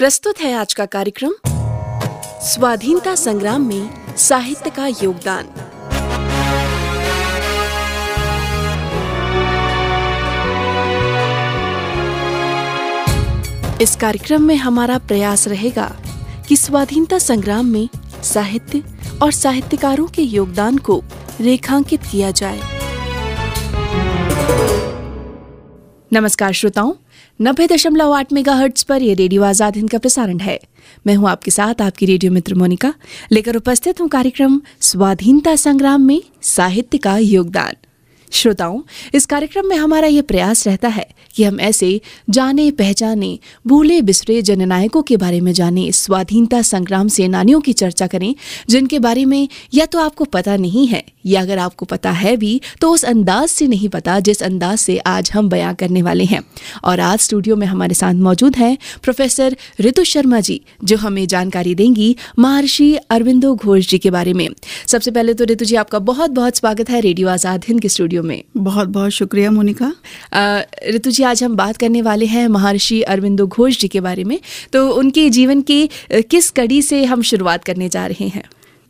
प्रस्तुत 0.00 0.40
है 0.40 0.52
आज 0.54 0.72
का 0.74 0.84
कार्यक्रम 0.86 1.32
स्वाधीनता 2.42 3.14
संग्राम 3.14 3.66
में 3.68 4.16
साहित्य 4.16 4.70
का 4.70 4.86
योगदान। 4.86 5.44
इस 13.80 13.96
कार्यक्रम 13.96 14.42
में 14.42 14.56
हमारा 14.56 14.98
प्रयास 14.98 15.48
रहेगा 15.48 15.96
कि 16.48 16.56
स्वाधीनता 16.56 17.18
संग्राम 17.18 17.66
में 17.66 17.88
साहित्य 18.22 18.82
और 19.22 19.32
साहित्यकारों 19.32 20.06
के 20.06 20.22
योगदान 20.22 20.78
को 20.78 21.02
रेखांकित 21.40 22.02
किया 22.02 22.30
जाए। 22.30 22.60
नमस्कार 26.12 26.52
श्रोताओं 26.52 26.92
नब्बे 27.42 27.66
दशमलव 27.66 28.10
आठ 28.12 28.32
मेगा 28.32 28.54
हर्ट्स 28.54 28.82
पर 28.82 29.02
यह 29.02 29.14
रेडियो 29.14 29.42
आज़ाद 29.42 29.76
हिंद 29.76 29.90
का 29.90 29.98
प्रसारण 29.98 30.38
है। 30.38 30.58
मैं 31.06 31.14
हूँ 31.14 31.28
आपके 31.28 31.50
साथ 31.50 31.80
आपकी 31.82 32.06
रेडियो 32.06 32.32
मित्र 32.32 32.54
मोनिका। 32.54 32.92
लेकर 33.32 33.56
उपस्थित 33.56 34.00
हूँ 34.00 34.08
कार्यक्रम 34.08 34.60
स्वाधीनता 34.80 35.54
संग्राम 35.56 36.02
में 36.02 36.20
साहित्य 36.42 36.98
का 36.98 37.16
योगदान। 37.18 37.76
श्रोताओं, 38.32 38.80
इस 39.14 39.26
कार्यक्रम 39.26 39.68
में 39.68 39.76
हमारा 39.76 40.06
ये 40.08 40.22
प्रयास 40.22 40.66
रहता 40.66 40.88
है 40.88 41.06
कि 41.36 41.44
हम 41.44 41.60
ऐसे 41.60 42.00
जाने, 42.30 42.70
पहचाने, 42.70 43.38
भूले, 43.66 44.00
बिसरे 44.02 44.40
जननायकों 44.42 45.02
के 45.02 45.16
बारे 45.16 45.40
में 45.40 45.52
जाने, 45.52 45.90
स्वाधीनता 45.92 46.60
संग्राम 46.62 47.08
सेनानियों 47.08 47.60
की 47.60 47.72
चर्चा 47.72 48.06
करें, 48.06 48.34
जिनके 48.68 48.98
बारे 48.98 49.24
में 49.24 49.48
या 49.74 49.86
तो 49.86 49.98
आपको 49.98 50.24
पता 50.26 50.56
नहीं 50.56 50.86
है, 50.86 51.02
या 51.26 51.40
अगर 51.40 51.58
आपको 51.58 51.86
पता 51.86 52.10
है 52.12 52.36
भी 52.36 52.60
तो 52.80 52.90
उस 52.90 53.04
अंदाज 53.04 53.48
से 53.48 53.66
नहीं 53.66 53.88
पता 53.88 54.18
जिस 54.20 54.42
अंदाज 54.42 54.78
से 54.78 54.96
आज 54.98 55.30
हम 55.34 55.48
बयां 55.48 55.74
करने 55.74 56.02
वाले 56.02 56.24
हैं। 56.24 56.40
और 56.84 57.00
आज 57.00 57.18
स्टूडियो 57.20 57.56
में 57.56 57.66
हमारे 57.66 57.94
साथ 57.94 58.14
मौजूद 58.20 58.56
हैं 58.56 58.76
प्रोफेसर 59.02 59.56
ऋतु 59.80 60.04
शर्मा 60.04 60.40
जी, 60.40 60.60
जो 60.84 60.96
हमें 60.96 61.26
जानकारी 61.26 61.74
देंगी 61.74 62.14
महर्षि 62.38 62.94
अरविंदो 63.10 63.54
घोष 63.54 63.88
जी 63.88 63.98
के 63.98 64.10
बारे 64.10 64.32
में। 64.32 64.48
सबसे 64.86 65.10
पहले 65.10 65.34
तो 65.34 65.44
ऋतु 65.44 65.64
जी, 65.64 65.76
आपका 65.76 65.98
बहुत 66.00 66.30
बहुत 66.32 66.56
स्वागत 66.56 66.90
है 66.90 67.00
रेडियो 67.00 67.28
आज़ाद 67.28 67.64
हिंद 67.68 67.80
के 67.80 67.88
स्टूडियो 67.88 68.19
में। 68.22 68.42
बहुत 68.56 68.88
बहुत 68.88 69.10
शुक्रिया 69.10 69.50
मोनिका। 69.50 69.92
ऋतु 70.90 71.10
जी 71.10 71.22
आज 71.22 71.42
हम 71.44 71.56
बात 71.56 71.76
करने 71.76 72.02
वाले 72.02 72.26
हैं 72.26 72.46
महर्षि 72.48 73.00
अरविंदो 73.02 73.46
घोष 73.46 73.80
जी 73.80 73.88
के 73.88 74.00
बारे 74.00 74.24
में। 74.24 74.38
तो 74.72 74.88
उनके 74.90 75.28
जीवन 75.30 75.60
की 75.62 75.88
किस 76.12 76.50
कड़ी 76.50 76.80
से 76.82 77.04
हम 77.04 77.22
शुरुआत 77.22 77.64
करने 77.64 77.88
जा 77.88 78.06
रहे 78.06 78.28
हैं? 78.28 78.44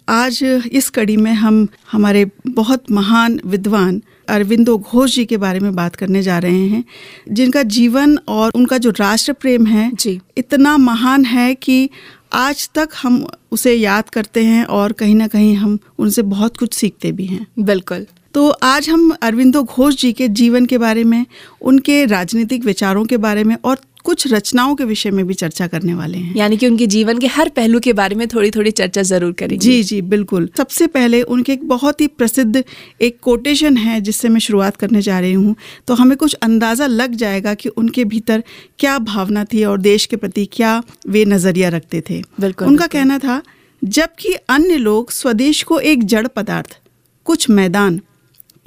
आज 0.09 0.43
इस 0.73 0.89
कड़ी 0.91 1.17
में 1.17 1.33
हम 1.33 1.67
हमारे 1.93 2.25
बहुत 2.49 2.91
महान 2.91 3.41
विद्वान 3.47 4.01
अरविंदो 4.29 4.77
घोष 4.79 5.15
जी 5.15 5.25
के 5.25 5.37
बारे 5.37 5.61
में 5.61 5.75
बात 5.75 5.97
करने 5.97 6.23
जा 6.23 6.39
रहे 6.39 6.67
हैं 6.69 6.85
जिनका 7.33 7.63
जीवन 7.63 8.17
और 8.29 8.53
उनका 8.55 8.79
जो 8.79 8.91
राष्ट्र 8.91 9.33
प्रेम 9.33 9.67
है 9.67 9.91
जी। 9.95 10.21
इतना 10.39 10.77
महान 10.77 11.25
है 11.25 11.55
कि 11.55 11.89
आज 12.33 12.69
तक 12.75 12.89
हम 13.03 13.27
उसे 13.53 13.75
याद 13.75 14.09
करते 14.09 14.45
हैं 14.45 14.65
और 14.65 14.93
कहीं 14.93 15.15
ना 15.15 15.27
कहीं 15.27 15.55
हम 15.55 15.79
उनसे 15.99 16.23
बहुत 16.23 16.57
कुछ 16.57 16.75
सीखते 16.75 17.13
भी 17.13 17.27
हैं। 17.27 17.47
बिल्कुल। 17.59 18.07
तो 18.35 18.49
आज 18.49 18.89
हम 18.91 19.11
अरविंदो 19.23 19.63
घोष 19.63 19.95
जी 19.97 20.13
के 20.13 20.27
जीवन 20.31 20.67
के 20.67 20.79
बारे 20.79 21.05
में 21.05 21.25
उनके 21.61 22.05
राजनीतिक 22.07 22.65
विचारों 22.65 23.05
के 23.05 23.17
बारे 23.17 23.45
में 23.45 23.57
और 23.65 23.79
कुछ 24.05 24.27
रचनाओं 24.33 24.75
के 24.75 24.85
विषय 24.85 25.11
में 25.11 25.27
भी 25.27 25.35
चर्चा 25.35 25.67
करने 25.67 25.95
वाले 25.95 26.19
हैं। 26.19 26.35
यानी 26.37 26.57
कि 26.57 26.67
उनके 26.67 26.87
जीवन 26.87 27.19
के 27.19 27.27
हर 27.27 27.49
पहलू 27.49 27.81
के 27.81 27.93
बारे 27.93 28.17
में 28.17 28.27
थोड़ी 28.29 28.51
थोड़ी 28.51 28.71
चर्चा 28.71 29.03
ज़रूर 29.03 29.33
करेंगे। 29.33 29.57
जी 29.57 29.83
जी 29.83 30.01
बिल्कुल। 30.03 30.49
सबसे 30.57 30.87
पहले 30.87 31.23
उनके 31.23 31.53
एक 31.53 31.67
बहुत 31.69 32.01
ही 32.01 32.07
प्रसिद्ध 32.07 32.63
एक 33.01 33.19
कोटेशन 33.23 33.77
है 33.77 34.01
जिससे 34.01 34.29
मैं 34.29 34.41
शुरुआत 34.41 34.77
करने 34.77 35.03
जा 35.03 35.19
रही 35.21 35.33
हूँ। 35.33 35.55
तो 35.87 35.95
हमें 35.95 36.17
कुछ 36.17 36.35
अंदाज़ा 36.35 36.87
लग 36.87 37.15
जाएगा 37.15 37.55
कि 37.55 37.69
उनके 37.69 38.05
भीतर 38.05 38.43
क्या 38.79 38.99
भावना 38.99 39.45
थी 39.45 39.65
और 39.65 39.81
देश 39.81 40.07
के 40.07 40.17
प्रति 40.17 40.45
क्या 40.53 40.83
वे 41.09 41.25
नज़रिया 41.25 41.69
रखते 41.69 42.03
थे। 42.11 42.23
बिल्कुल 42.41 42.69
उनका 42.69 42.87
कहना 42.87 43.19
था 43.19 43.43
जबकि 43.83 44.35
अन्य 44.49 44.77
लोग 44.79 45.11
स्वदेश 45.13 45.63
को 45.63 45.81
एक 45.81 46.05
जड़ 46.05 46.27
पदार्थ 46.27 46.79
कुछ 47.27 47.51
मैदान 47.51 48.01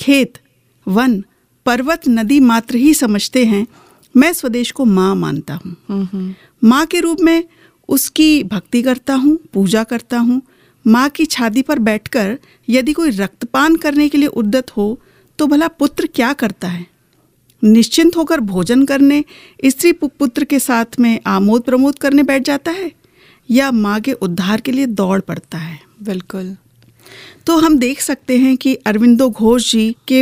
खेत 0.04 0.38
वन 0.88 1.24
पर्वत 1.66 2.08
नदी 2.10 2.40
मात्र 2.40 2.76
ही 2.76 2.94
समझते 2.94 3.46
हैं। 3.46 3.66
मैं 4.16 4.32
स्वदेश 4.34 4.72
को 4.72 4.86
माँ 4.86 5.14
मानता 5.16 5.54
हूँ। 5.56 6.34
माँ 6.64 6.86
के 6.86 7.00
रूप 7.00 7.22
में 7.22 7.44
उसकी 7.90 8.44
भक्ति 8.44 8.82
करता 8.82 9.14
हूँ 9.16 9.38
पूजा 9.54 9.84
करता 9.84 10.18
हूँ। 10.18 10.42
माँ 10.86 11.10
की 11.10 11.26
छाती 11.26 11.62
पर 11.62 11.80
बैठकर 11.80 12.38
यदि 12.70 12.94
कोई 12.94 13.10
रक्तपान 13.10 13.76
करने 13.76 14.08
के 14.10 14.18
लिए 14.18 14.28
उद्दत 14.28 14.72
हो 14.78 14.88
तो 15.40 15.48
भला 15.48 15.68
पुत्र 15.68 16.08
क्या 16.16 16.34
करता 16.34 16.68
है? 16.68 16.86
निश्चिंत 17.64 18.18
होकर 18.18 18.40
भोजन 18.40 18.86
करने 18.86 19.24
स्त्री 19.66 19.92
पुत्र 19.94 20.44
के 20.44 20.60
साथ 20.60 21.00
में 21.00 21.20
आमोद 21.28 21.62
प्रमोद 21.62 22.00
करने 22.00 22.24
बैठ 22.24 22.44
जाता 22.44 22.72
है? 22.72 22.92
या 23.50 23.72
माँ 23.72 24.00
के 24.02 24.14
उद्धार 24.14 24.62
के 24.62 24.72
लिए 24.72 24.86
दौड़ 24.86 25.20
पड़ता 25.22 25.58
है? 25.58 25.80
बिल्कुल। 26.04 26.56
तो 27.46 27.58
हम 27.58 27.78
देख 27.78 28.02
सकते 28.02 28.38
हैं 28.38 28.58
कि 28.58 28.76
अरविंदो 28.76 29.30
घोष 29.30 29.72
जी 29.72 29.96
के 30.08 30.22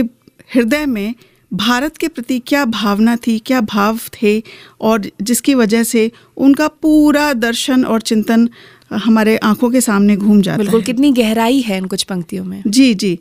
हृदय 0.55 0.85
में 0.85 1.15
भारत 1.53 1.97
के 1.97 2.07
प्रति 2.07 2.39
क्या 2.39 2.65
भावना 2.65 3.15
थी 3.15 3.39
क्या 3.39 3.61
भाव 3.61 3.99
थे 4.13 4.43
और 4.81 5.11
जिसकी 5.21 5.53
वजह 5.53 5.83
से 5.83 6.11
उनका 6.37 6.67
पूरा 6.67 7.33
दर्शन 7.33 7.85
और 7.85 8.01
चिंतन 8.01 8.49
हमारे 8.93 9.37
आँखों 9.37 9.69
के 9.71 9.81
सामने 9.81 10.15
घूम 10.17 10.41
जाता 10.41 10.57
बिल्कुल 10.57 10.79
है। 10.79 10.85
कितनी 10.85 11.11
गहराई 11.11 11.61
है 11.61 11.77
इन 11.77 11.85
कुछ 11.85 12.03
पंक्तियों 12.03 12.45
में। 12.45 12.63
जी 12.67 12.93
जी। 12.93 13.19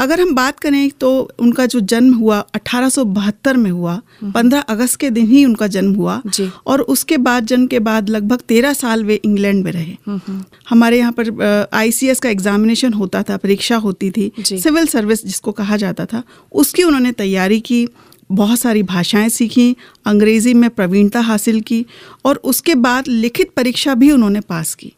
अगर 0.00 0.20
हम 0.20 0.34
बात 0.34 0.58
करें 0.60 0.90
तो 0.90 1.08
उनका 1.38 1.66
जो 1.66 1.80
जन्म 1.80 2.14
हुआ 2.14 2.38
1872 2.56 3.56
में 3.56 3.70
हुआ 3.70 4.00
15 4.36 4.60
अगस्त 4.68 4.98
के 5.00 5.10
दिन 5.10 5.26
ही 5.26 5.44
उनका 5.44 5.66
जन्म 5.66 5.94
हुआ 5.94 6.20
और 6.66 6.80
उसके 6.94 7.16
बाद 7.18 7.46
जन्म 7.46 7.66
के 7.66 7.78
बाद 7.78 8.08
लगभग 8.08 8.40
तेरह 8.48 8.72
साल 8.72 9.04
वे 9.04 9.14
इंग्लैंड 9.14 9.64
में 9.64 9.72
रहे। 9.72 9.96
हमारे 10.68 10.98
यहाँ 10.98 11.12
पर 11.12 11.68
आईसीएस 11.74 12.20
का 12.20 12.28
एग्जामिनेशन 12.28 12.92
होता 12.92 13.22
था 13.22 13.36
परीक्षा 13.36 13.76
होती 13.76 14.10
थी 14.10 14.30
सिविल 14.42 14.86
सर्विस 14.86 15.24
जिसको 15.26 15.52
कहा 15.52 15.76
जाता 15.76 16.06
था 16.06 16.22
उसकी 16.52 16.82
उन्होंने 16.82 17.12
तैयारी 17.12 17.60
की 17.60 17.86
बहुत 18.30 18.58
सारी 18.58 18.82
भाषाएँ 18.82 19.28
सीखी 19.28 19.76
अंग्रेज़ी 20.06 20.54
में 20.54 20.68
प्रवीणता 20.70 21.20
हासिल 21.20 21.60
की 21.60 21.84
और 22.24 22.40
उसके 22.44 22.74
बाद 22.74 23.08
लिखित 23.08 23.50
परीक्षा 23.56 23.94
भी 23.94 24.10
उन्होंने 24.10 24.40
पास 24.40 24.74
की। 24.74 24.92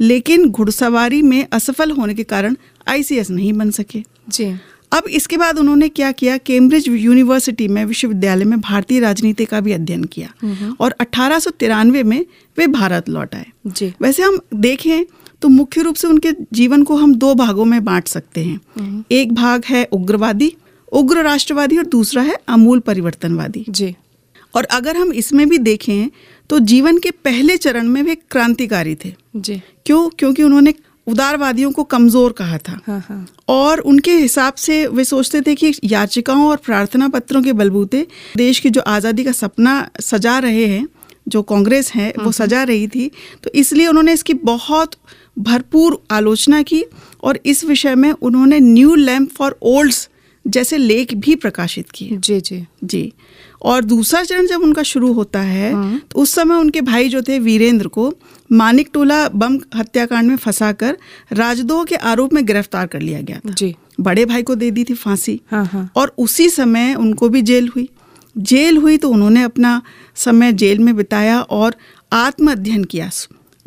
लेकिन 0.00 0.48
घुड़सवारी 0.50 1.22
में 1.22 1.46
असफल 1.52 1.90
होने 1.90 2.14
के 2.14 2.24
कारण 2.24 2.56
आईसीएस 2.88 3.30
नहीं 3.30 3.52
बन 3.52 3.70
सके। 3.70 4.02
जी। 4.28 4.54
अब 4.92 5.06
इसके 5.08 5.36
बाद 5.36 5.58
उन्होंने 5.58 5.88
क्या 5.88 6.10
किया? 6.12 6.36
कैम्ब्रिज 6.38 6.88
यूनिवर्सिटी 6.88 7.68
में 7.68 7.84
विश्वविद्यालय 7.84 8.44
में 8.44 8.60
भारतीय 8.60 9.00
राजनीति 9.00 9.44
का 9.44 9.60
भी 9.60 9.72
अध्ययन 9.72 10.04
किया। 10.04 10.32
और 10.80 10.94
अठारह 11.00 11.84
में 11.84 12.24
वे 12.58 12.66
भारत 12.66 13.08
लौट 13.08 13.34
आए। 13.34 13.46
जी। 13.66 13.92
वैसे 14.02 14.22
हम 14.22 14.38
देखें 14.54 15.04
तो 15.42 15.48
मुख्य 15.48 15.82
रूप 15.82 15.94
से 15.94 16.08
उनके 16.08 16.32
जीवन 16.52 16.82
को 16.82 16.96
हम 16.96 17.14
दो 17.14 17.34
भागों 17.34 17.64
में 17.64 17.84
बांट 17.84 18.08
सकते 18.08 18.44
हैं। 18.44 19.04
एक 19.12 19.32
भाग 19.32 19.64
है 19.66 19.84
उग्रवादी 19.92 20.52
उग्र 20.92 21.22
राष्ट्रवादी 21.22 21.76
और 21.76 21.86
दूसरा 21.86 22.22
है 22.22 22.36
अमूल 22.48 22.80
परिवर्तनवादी। 22.80 23.64
जी। 23.68 23.94
और 24.54 24.64
अगर 24.64 24.96
हम 24.96 25.12
इसमें 25.12 25.48
भी 25.48 25.58
देखें 25.58 26.08
तो 26.50 26.58
जीवन 26.58 26.98
के 26.98 27.10
पहले 27.10 27.56
चरण 27.56 27.88
में 27.88 28.02
वे 28.02 28.14
क्रांतिकारी 28.30 28.94
थे। 28.94 29.14
जी। 29.36 29.60
क्यों? 29.86 30.08
क्योंकि 30.08 30.42
उन्होंने 30.42 30.74
उदारवादियों 31.06 31.70
को 31.72 31.82
कमज़ोर 31.84 32.32
कहा 32.32 32.58
था। 32.58 32.78
हाँ 32.86 33.00
हाँ। 33.00 33.26
और 33.48 33.80
उनके 33.82 34.12
हिसाब 34.12 34.54
से 34.54 34.86
वे 34.86 35.04
सोचते 35.04 35.40
थे 35.40 35.54
कि 35.54 35.72
याचिकाओं 35.84 36.48
और 36.48 36.56
प्रार्थना 36.56 37.08
पत्रों 37.08 37.42
के 37.42 37.52
बलबूते 37.52 38.06
देश 38.36 38.58
की 38.58 38.70
जो 38.70 38.80
आज़ादी 38.80 39.24
का 39.24 39.32
सपना 39.32 39.88
सजा 40.02 40.38
रहे 40.38 40.66
हैं 40.66 40.86
जो 41.28 41.42
कांग्रेस 41.42 41.92
है 41.92 42.12
वो 42.18 42.32
सजा 42.32 42.62
रही 42.62 42.88
थी। 42.88 43.10
तो 43.44 43.50
इसलिए 43.54 43.86
उन्होंने 43.86 44.12
इसकी 44.12 44.34
बहुत 44.44 44.96
भरपूर 45.38 46.02
आलोचना 46.10 46.62
की 46.62 46.84
और 47.22 47.38
इस 47.44 47.64
विषय 47.64 47.94
में 47.94 48.10
उन्होंने 48.12 48.60
न्यू 48.60 48.94
लैम्प 48.94 49.30
फॉर 49.30 49.56
ओल्ड्स 49.62 50.08
जैसे 50.44 50.76
लेख 50.76 51.14
भी 51.14 51.34
प्रकाशित 51.36 51.90
किए। 51.90 52.16
जी 52.18 52.40
जी। 52.40 52.64
जी। 52.84 53.12
और 53.62 53.84
दूसरा 53.84 54.22
चरण 54.22 54.46
जब 54.46 54.62
उनका 54.62 54.82
शुरू 54.82 55.12
होता 55.12 55.40
है 55.40 55.98
तो 56.00 56.20
उस 56.20 56.34
समय 56.34 56.54
उनके 56.54 56.80
भाई 56.80 57.08
जो 57.08 57.22
थे 57.22 57.38
वीरेंद्र 57.38 57.88
को 57.88 58.12
मानिक 58.50 58.90
टोला 58.94 59.28
बम 59.28 59.58
हत्याकांड 59.76 60.28
में 60.28 60.36
फंसाकर 60.36 60.96
राजदोह 61.32 61.84
के 61.84 61.94
आरोप 61.94 62.32
में 62.32 62.44
गिरफ़्तार 62.46 62.86
कर 62.86 63.00
लिया 63.00 63.20
गया 63.20 63.38
था। 63.38 63.52
जी। 63.52 63.74
बड़े 64.00 64.24
भाई 64.24 64.42
को 64.42 64.54
दे 64.54 64.70
दी 64.70 64.84
थी 64.84 64.94
फांसी। 64.94 65.40
हाँ 65.50 65.64
हाँ। 65.64 65.88
और 65.96 66.14
उसी 66.18 66.48
समय 66.50 66.94
उनको 66.94 67.28
भी 67.28 67.42
जेल 67.42 67.68
हुई। 67.68 67.88
जेल 68.36 68.76
हुई 68.76 68.96
तो 68.96 69.10
उन्होंने 69.10 69.42
अपना 69.42 69.80
समय 70.16 70.52
जेल 70.52 70.78
में 70.78 70.94
बिताया 70.96 71.40
और 71.40 71.76
आत्म 72.12 72.52
अध्ययन 72.52 72.84
किया। 72.84 73.10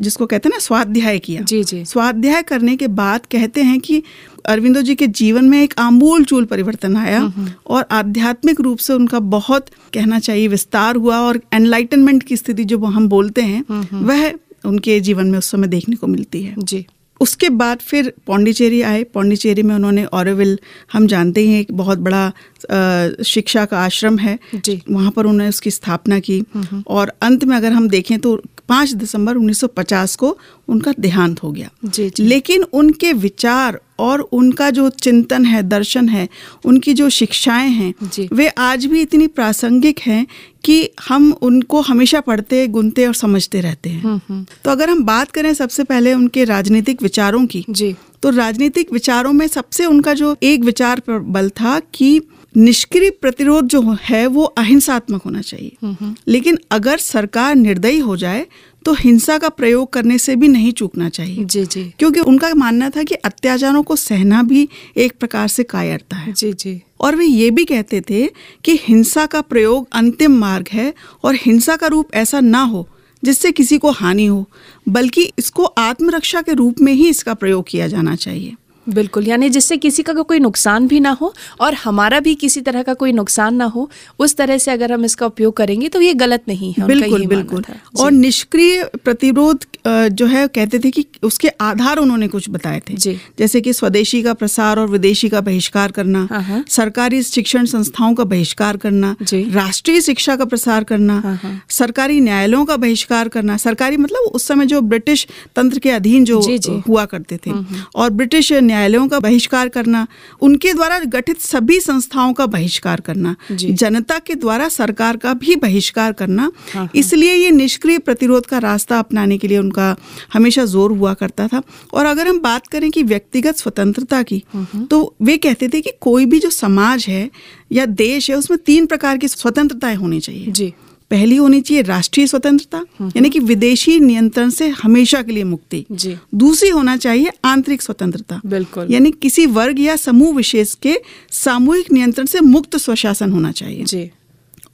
जिसको 0.00 0.26
कहते 0.26 0.48
हैं 0.48 0.54
ना 0.54 0.58
स्वाध्याय 0.58 1.18
किया। 1.18 1.42
जी 1.42 1.62
जी। 1.64 1.84
स्वाध्याय 1.84 2.42
करने 2.42 2.76
के 2.76 2.86
बाद 2.88 3.26
कहते 3.26 3.62
हैं 3.62 3.78
कि 3.80 4.02
अरविंदो 4.46 4.82
जी 4.82 4.94
के 4.94 5.06
जीवन 5.06 5.44
में 5.44 5.62
एक 5.62 5.74
आमूल 5.78 6.24
चूल 6.24 6.44
परिवर्तन 6.44 6.96
आया 6.96 7.22
और 7.66 7.84
आध्यात्मिक 7.90 8.60
रूप 8.60 8.78
से 8.78 8.92
उनका 8.92 9.18
बहुत 9.30 9.66
कहना 9.94 10.18
चाहिए 10.18 10.48
विस्तार 10.48 10.96
हुआ 10.96 11.18
और 11.20 11.40
एनलाइटनमेंट 11.54 12.22
की 12.22 12.36
स्थिति 12.36 12.64
जो 12.64 12.78
हम 12.78 13.08
बोलते 13.08 13.42
हैं 13.42 13.64
वह 14.02 14.32
उनके 14.64 15.00
जीवन 15.00 15.26
में 15.26 15.38
उस 15.38 15.50
समय 15.50 15.68
देखने 15.68 15.96
को 15.96 16.06
मिलती 16.06 16.42
है। 16.42 16.54
जी। 16.58 16.86
उसके 17.20 17.48
बाद 17.50 17.78
फिर 17.78 18.12
पौंडीचेरी 18.26 18.80
आए। 18.82 19.02
पौंडीचेरी 19.04 19.62
में 19.62 19.74
उन्होंने 19.74 20.04
ऑरोविल 20.04 20.58
हम 20.92 21.06
जानते 21.06 21.40
ही 21.40 21.52
हैं 21.52 21.60
एक 21.60 21.72
बहुत 21.72 21.98
बड़ा 21.98 23.22
शिक्षा 23.24 23.64
का 23.64 23.78
आश्रम 23.78 24.18
है। 24.18 24.38
जी। 24.54 24.80
वहाँ 24.90 25.10
पर 25.10 25.26
उन्होंने 25.26 25.48
उसकी 25.48 25.70
स्थापना 25.70 26.18
की 26.20 26.42
और 26.86 27.12
अंत 27.22 27.44
में 27.44 27.56
अगर 27.56 27.72
हम 27.72 27.88
देखें 27.88 28.18
तो 28.18 28.40
5 28.68 28.92
दिसंबर 28.94 29.36
1950 29.36 30.14
को 30.16 30.36
उनका 30.68 30.92
देहांत 31.00 31.42
हो 31.42 31.50
गया 31.52 31.70
जी, 31.84 32.08
जी। 32.10 32.24
लेकिन 32.24 32.62
उनके 32.72 33.12
विचार 33.12 33.80
और 33.98 34.20
उनका 34.32 34.70
जो 34.70 34.88
चिंतन 34.98 35.44
है 35.44 35.62
दर्शन 35.62 36.08
है 36.08 36.28
उनकी 36.64 36.94
जो 36.94 37.08
शिक्षाएँ 37.10 37.70
हैं 37.70 38.28
वे 38.32 38.48
आज 38.58 38.86
भी 38.86 39.02
इतनी 39.02 39.26
प्रासंगिक 39.28 40.00
हैं 40.00 40.26
कि 40.64 40.88
हम 41.08 41.32
उनको 41.42 41.80
हमेशा 41.80 42.20
पढ़ते 42.20 42.66
गुनते 42.68 43.06
और 43.06 43.14
समझते 43.14 43.60
रहते 43.60 43.90
हैं 43.90 44.02
हम्म, 44.02 44.20
हम्म। 44.28 44.44
तो 44.64 44.70
अगर 44.70 44.90
हम 44.90 45.04
बात 45.04 45.30
करें 45.30 45.52
सबसे 45.54 45.84
पहले 45.84 46.14
उनके 46.14 46.44
राजनीतिक 46.44 47.02
विचारों 47.02 47.46
की 47.46 47.64
जी 47.70 47.94
तो 48.22 48.30
राजनीतिक 48.30 48.92
विचारों 48.92 49.32
में 49.32 49.46
सबसे 49.46 49.84
उनका 49.86 50.14
जो 50.14 50.36
एक 50.42 50.64
विचार 50.64 51.00
पर 51.00 51.18
बल 51.34 51.48
था 51.50 51.78
कि 51.94 52.20
निष्क्रिय 52.58 53.10
प्रतिरोध 53.10 53.66
जो 53.66 53.80
है 54.02 54.26
वो 54.26 54.42
अहिंसात्मक 54.42 55.22
होना 55.22 55.40
चाहिए। 55.40 55.94
लेकिन 56.28 56.58
अगर 56.70 56.98
सरकार 56.98 57.54
निर्दयी 57.54 57.98
हो 57.98 58.16
जाए 58.16 58.46
तो 58.84 58.92
हिंसा 58.94 59.38
का 59.38 59.48
प्रयोग 59.48 59.92
करने 59.92 60.18
से 60.18 60.36
भी 60.36 60.48
नहीं 60.48 60.72
चूकना 60.72 61.08
चाहिए। 61.08 61.44
जी 61.44 61.64
जी। 61.66 61.94
क्योंकि 61.98 62.20
उनका 62.20 62.54
मानना 62.54 62.90
था 62.90 63.02
कि 63.02 63.14
अत्याचारों 63.14 63.82
को 63.82 63.96
सहना 63.96 64.42
भी 64.42 64.68
एक 64.96 65.12
प्रकार 65.20 65.48
से 65.48 65.62
कायरता 65.62 66.16
है। 66.16 66.32
जी 66.32 66.52
जी। 66.52 66.80
और 67.00 67.16
वे 67.16 67.26
ये 67.26 67.50
भी 67.50 67.64
कहते 67.64 68.00
थे 68.00 68.26
कि 68.64 68.78
हिंसा 68.82 69.26
का 69.26 69.40
प्रयोग 69.40 69.88
अंतिम 69.92 70.38
मार्ग 70.38 70.68
है 70.72 70.94
और 71.24 71.34
हिंसा 71.34 71.76
का 71.76 71.86
रूप 71.86 72.14
ऐसा 72.14 72.40
ना 72.40 72.62
हो 72.62 72.88
जिससे 73.22 73.52
किसी 73.52 73.78
को 73.78 73.90
हानि 73.90 74.26
हो 74.26 74.48
बल्कि 74.88 75.32
इसको 75.38 75.64
आत्मरक्षा 75.64 76.42
के 76.42 76.52
रूप 76.52 76.80
में 76.80 76.92
ही 76.92 77.08
इसका 77.08 77.34
प्रयोग 77.34 77.64
किया 77.68 77.86
जाना 77.86 78.14
चाहिए। 78.16 78.54
बिल्कुल 78.88 79.26
यानी 79.28 79.48
जिससे 79.48 79.76
किसी 79.76 80.02
का 80.02 80.12
कोई 80.12 80.38
नुकसान 80.38 80.88
भी 80.88 81.00
ना 81.00 81.10
हो 81.10 81.34
और 81.60 81.74
हमारा 81.74 82.20
भी 82.20 82.34
किसी 82.34 82.60
तरह 82.60 82.82
का 82.82 82.94
कोई 82.94 83.12
नुकसान 83.12 83.54
ना 83.54 83.64
हो 83.64 83.90
उस 84.18 84.36
तरह 84.36 84.58
से 84.58 84.70
अगर 84.70 84.92
हम 84.92 85.04
इसका 85.04 85.26
उपयोग 85.26 85.56
करेंगे 85.56 85.88
तो 85.88 86.00
ये 86.00 86.14
गलत 86.14 86.42
नहीं 86.48 86.72
है 86.72 86.86
बिल्कुल 86.86 87.26
बिल्कुल 87.26 87.64
और 88.00 88.10
निष्क्रिय 88.10 88.84
प्रतिरोध 89.04 89.64
जो 89.88 90.26
है 90.26 90.46
कहते 90.48 90.78
थे 90.78 90.90
कि 90.90 91.04
उसके 91.22 91.48
आधार 91.60 91.98
उन्होंने 91.98 92.28
कुछ 92.28 92.50
बताए 92.50 92.80
थे। 92.90 92.94
जैसे 93.38 93.60
कि 93.60 93.72
स्वदेशी 93.72 94.22
का 94.22 94.34
प्रसार 94.34 94.78
और 94.78 94.88
विदेशी 94.88 95.28
का 95.28 95.40
बहिष्कार 95.40 95.90
करना 95.90 96.26
हाँ, 96.30 96.42
हाँ। 96.42 96.64
सरकारी 96.68 97.22
शिक्षण 97.22 97.64
संस्थाओं 97.64 98.14
का 98.14 98.24
बहिष्कार 98.24 98.76
करना 98.76 99.14
राष्ट्रीय 99.32 100.00
शिक्षा 100.00 100.36
का 100.36 100.44
प्रसार 100.44 100.84
करना 100.84 101.18
हाँ। 101.20 101.62
सरकारी 101.68 102.20
न्यायालयों 102.20 102.64
का 102.64 102.76
बहिष्कार 102.76 103.28
करना 103.28 103.56
सरकारी 103.56 103.96
मतलब 103.96 104.30
उस 104.34 104.46
समय 104.46 104.66
जो 104.66 104.80
ब्रिटिश 104.80 105.26
तंत्र 105.56 105.78
के 105.78 105.90
अधीन 105.90 106.24
जो। 106.24 106.40
हुआ 106.88 107.04
करते 107.04 107.36
थे 107.36 107.52
और 107.94 108.10
ब्रिटिश 108.10 108.52
न्यायालयों 108.78 109.06
का 109.08 109.18
बहिष्कार 109.20 109.68
करना 109.68 110.06
उनके 110.42 110.72
द्वारा 110.74 110.98
गठित 111.08 111.40
सभी 111.40 111.78
संस्थाओं 111.80 112.32
का 112.32 112.46
बहिष्कार 112.48 113.00
करना 113.00 113.34
जनता 113.52 114.18
के 114.18 114.34
द्वारा 114.36 114.68
सरकार 114.70 115.16
का 115.16 115.32
भी 115.34 115.56
बहिष्कार 115.58 116.12
करना 116.12 116.42
हाँ, 116.42 116.52
हाँ। 116.74 116.88
इसलिए 116.94 117.34
ये 117.34 117.50
निष्क्रिय 117.50 117.98
प्रतिरोध 118.00 118.46
का 118.46 118.58
रास्ता 118.58 118.98
अपनाने 118.98 119.38
के 119.38 119.48
लिए 119.48 119.58
उनका 119.58 119.94
हमेशा 120.32 120.64
ज़ोर 120.64 120.92
हुआ 120.92 121.14
करता 121.14 121.46
था। 121.48 121.62
और 121.92 122.06
अगर 122.06 122.28
हम 122.28 122.38
बात 122.40 122.66
करें 122.66 122.90
कि 122.90 123.02
व्यक्तिगत 123.04 123.56
स्वतंत्रता 123.56 124.22
की 124.22 124.42
तो 124.90 125.14
वे 125.22 125.36
कहते 125.38 125.68
थे 125.68 125.80
कि 125.80 125.92
कोई 126.00 126.26
भी 126.26 126.38
जो 126.40 126.50
समाज 126.50 127.06
है 127.08 127.28
या 127.72 127.86
देश 127.86 128.30
है 128.30 128.36
उसमें 128.36 128.58
तीन 128.66 128.86
प्रकार 128.86 129.18
की 129.18 129.28
स्वतंत्रताएँ 129.28 129.96
होनी 129.96 130.20
चाहिए। 130.20 130.52
जी। 130.52 130.72
पहली 131.10 131.36
होनी 131.36 131.60
चाहिए 131.60 131.82
राष्ट्रीय 131.82 132.26
स्वतंत्रता 132.26 132.84
यानी 133.00 133.30
कि 133.30 133.38
विदेशी 133.38 133.98
नियंत्रण 134.00 134.50
से 134.50 134.68
हमेशा 134.68 135.22
के 135.22 135.32
लिए 135.32 135.44
मुक्ति। 135.44 135.84
जी। 135.92 136.16
दूसरी 136.34 136.68
होना 136.68 136.96
चाहिए 136.96 137.30
आंतरिक 137.44 137.82
स्वतंत्रता 137.82 138.40
बिल्कुल। 138.46 138.86
यानी 138.90 139.10
किसी 139.10 139.46
वर्ग 139.46 139.80
या 139.80 139.96
समूह 139.96 140.36
विशेष 140.36 140.74
के 140.74 140.96
सामूहिक 141.30 141.92
नियंत्रण 141.92 142.26
से 142.26 142.40
मुक्त 142.40 142.76
स्वशासन 142.76 143.32
होना 143.32 143.52
चाहिए। 143.52 143.84
जी। 143.84 144.10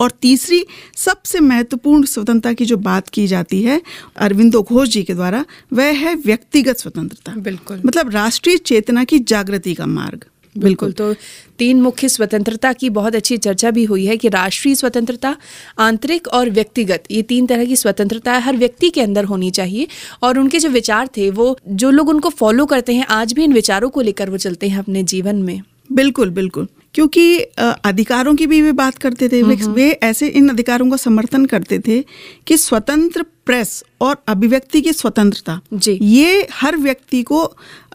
और 0.00 0.10
तीसरी 0.10 0.64
सबसे 0.96 1.40
महत्वपूर्ण 1.40 2.04
स्वतंत्रता 2.04 2.52
की 2.52 2.64
जो 2.64 2.76
बात 2.76 3.08
की 3.08 3.26
जाती 3.26 3.62
है 3.62 3.80
अरविंदो 4.16 4.62
घोष 4.62 4.88
जी 4.88 5.02
के 5.02 5.14
द्वारा 5.14 5.44
वह 5.72 5.84
है 5.84 6.14
व्यक्तिगत 6.14 6.76
स्वतंत्रता। 6.76 7.32
बिल्कुल। 7.32 7.82
मतलब 7.86 8.10
राष्ट्रीय 8.10 8.56
चेतना 8.56 9.04
की 9.04 9.18
जागृति 9.18 9.74
का 9.74 9.86
मार्ग। 9.86 10.24
बिल्कुल। 10.56 10.92
तो 10.92 11.12
तीन 11.58 11.80
मुख्य 11.82 12.08
स्वतंत्रता 12.08 12.72
की 12.72 12.90
बहुत 12.90 13.14
अच्छी 13.14 13.36
चर्चा 13.36 13.70
भी 13.70 13.84
हुई 13.84 14.04
है 14.06 14.16
कि 14.16 14.28
राष्ट्रीय 14.28 14.74
स्वतंत्रता 14.74 15.36
आंतरिक 15.78 16.28
और 16.28 16.50
व्यक्तिगत 16.50 17.04
ये 17.10 17.22
तीन 17.22 17.46
तरह 17.46 17.64
की 17.64 17.76
स्वतंत्रता 17.76 18.38
हर 18.38 18.56
व्यक्ति 18.56 18.90
के 18.90 19.00
अंदर 19.00 19.24
होनी 19.24 19.50
चाहिए। 19.50 19.86
और 20.22 20.38
उनके 20.38 20.58
जो 20.58 20.68
विचार 20.68 21.08
थे 21.16 21.30
वो 21.30 21.56
जो 21.66 21.90
लोग 21.90 22.08
उनको 22.08 22.28
फॉलो 22.30 22.66
करते 22.66 22.94
हैं 22.94 23.06
आज 23.12 23.32
भी 23.32 23.44
इन 23.44 23.52
विचारों 23.52 23.90
को 23.90 24.00
लेकर 24.00 24.30
वो 24.30 24.36
चलते 24.38 24.68
हैं 24.68 24.78
अपने 24.78 25.02
जीवन 25.04 25.42
में। 25.42 25.60
बिल्कुल 25.92 26.30
बिल्कुल। 26.30 26.68
क्योंकि 26.94 27.38
अधिकारों 27.38 28.34
की 28.34 28.46
भी 28.46 28.60
वे 28.62 28.72
बात 28.72 28.98
करते 28.98 29.28
थे 29.28 29.42
वे, 29.42 29.54
वे 29.56 29.90
ऐसे 30.02 30.26
इन 30.28 30.48
अधिकारों 30.48 30.90
का 30.90 30.96
समर्थन 30.96 31.44
करते 31.46 31.78
थे 31.78 32.04
कि 32.46 32.56
स्वतंत्र 32.56 33.22
प्रेस 33.46 33.82
और 34.00 34.16
अभिव्यक्ति 34.28 34.80
की 34.80 34.92
स्वतंत्रता 34.92 35.60
जी। 35.74 35.98
ये 36.02 36.46
हर 36.52 36.76
व्यक्ति 36.76 37.22
को 37.22 37.44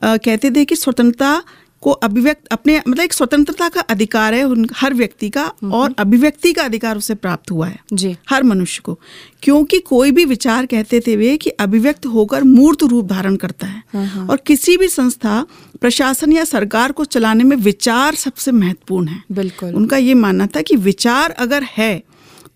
कहते 0.03 0.51
थे 0.51 0.65
कि 0.65 0.75
स्वतंत्रता 0.75 1.41
को 1.81 1.91
अभिव्यक्त 1.91 2.47
अपने 2.47 2.81
मतलब 2.87 3.03
एक 3.03 3.13
स्वतंत्रता 3.13 3.69
का 3.69 3.81
अधिकार 3.81 4.33
है 4.33 4.43
उन 4.43 4.69
हर 4.75 4.93
व्यक्ति 4.93 5.29
का 5.29 5.53
और 5.73 5.95
अभिव्यक्ति 5.99 6.53
का 6.53 6.63
अधिकार 6.63 6.97
उसे 6.97 7.15
प्राप्त 7.15 7.51
हुआ 7.51 7.67
है 7.67 7.79
जी। 7.93 8.17
हर 8.29 8.43
मनुष्य 8.43 8.81
को। 8.83 8.99
क्योंकि 9.43 9.79
कोई 9.79 10.11
भी 10.11 10.25
विचार 10.25 10.65
कहते 10.65 10.99
थे 10.99 11.15
वे 11.15 11.37
कि 11.37 11.49
अभिव्यक्त 11.49 12.05
होकर 12.05 12.43
मूर्त 12.43 12.83
रूप 12.83 13.05
धारण 13.05 13.35
करता 13.35 13.67
है। 13.67 13.83
और 14.27 14.37
किसी 14.37 14.77
भी 14.77 14.87
संस्था 14.87 15.45
प्रशासन 15.81 16.33
या 16.33 16.43
सरकार 16.43 16.91
को 16.91 17.05
चलाने 17.05 17.43
में 17.43 17.57
विचार 17.57 18.15
सबसे 18.15 18.51
महत्वपूर्ण 18.51 19.07
है। 19.07 19.23
बिल्कुल। 19.31 19.75
उनका 19.75 19.97
ये 19.97 20.13
मानना 20.13 20.47
था 20.47 20.61
कि 20.61 20.75
विचार 20.75 21.31
अगर 21.31 21.63
है 21.63 22.03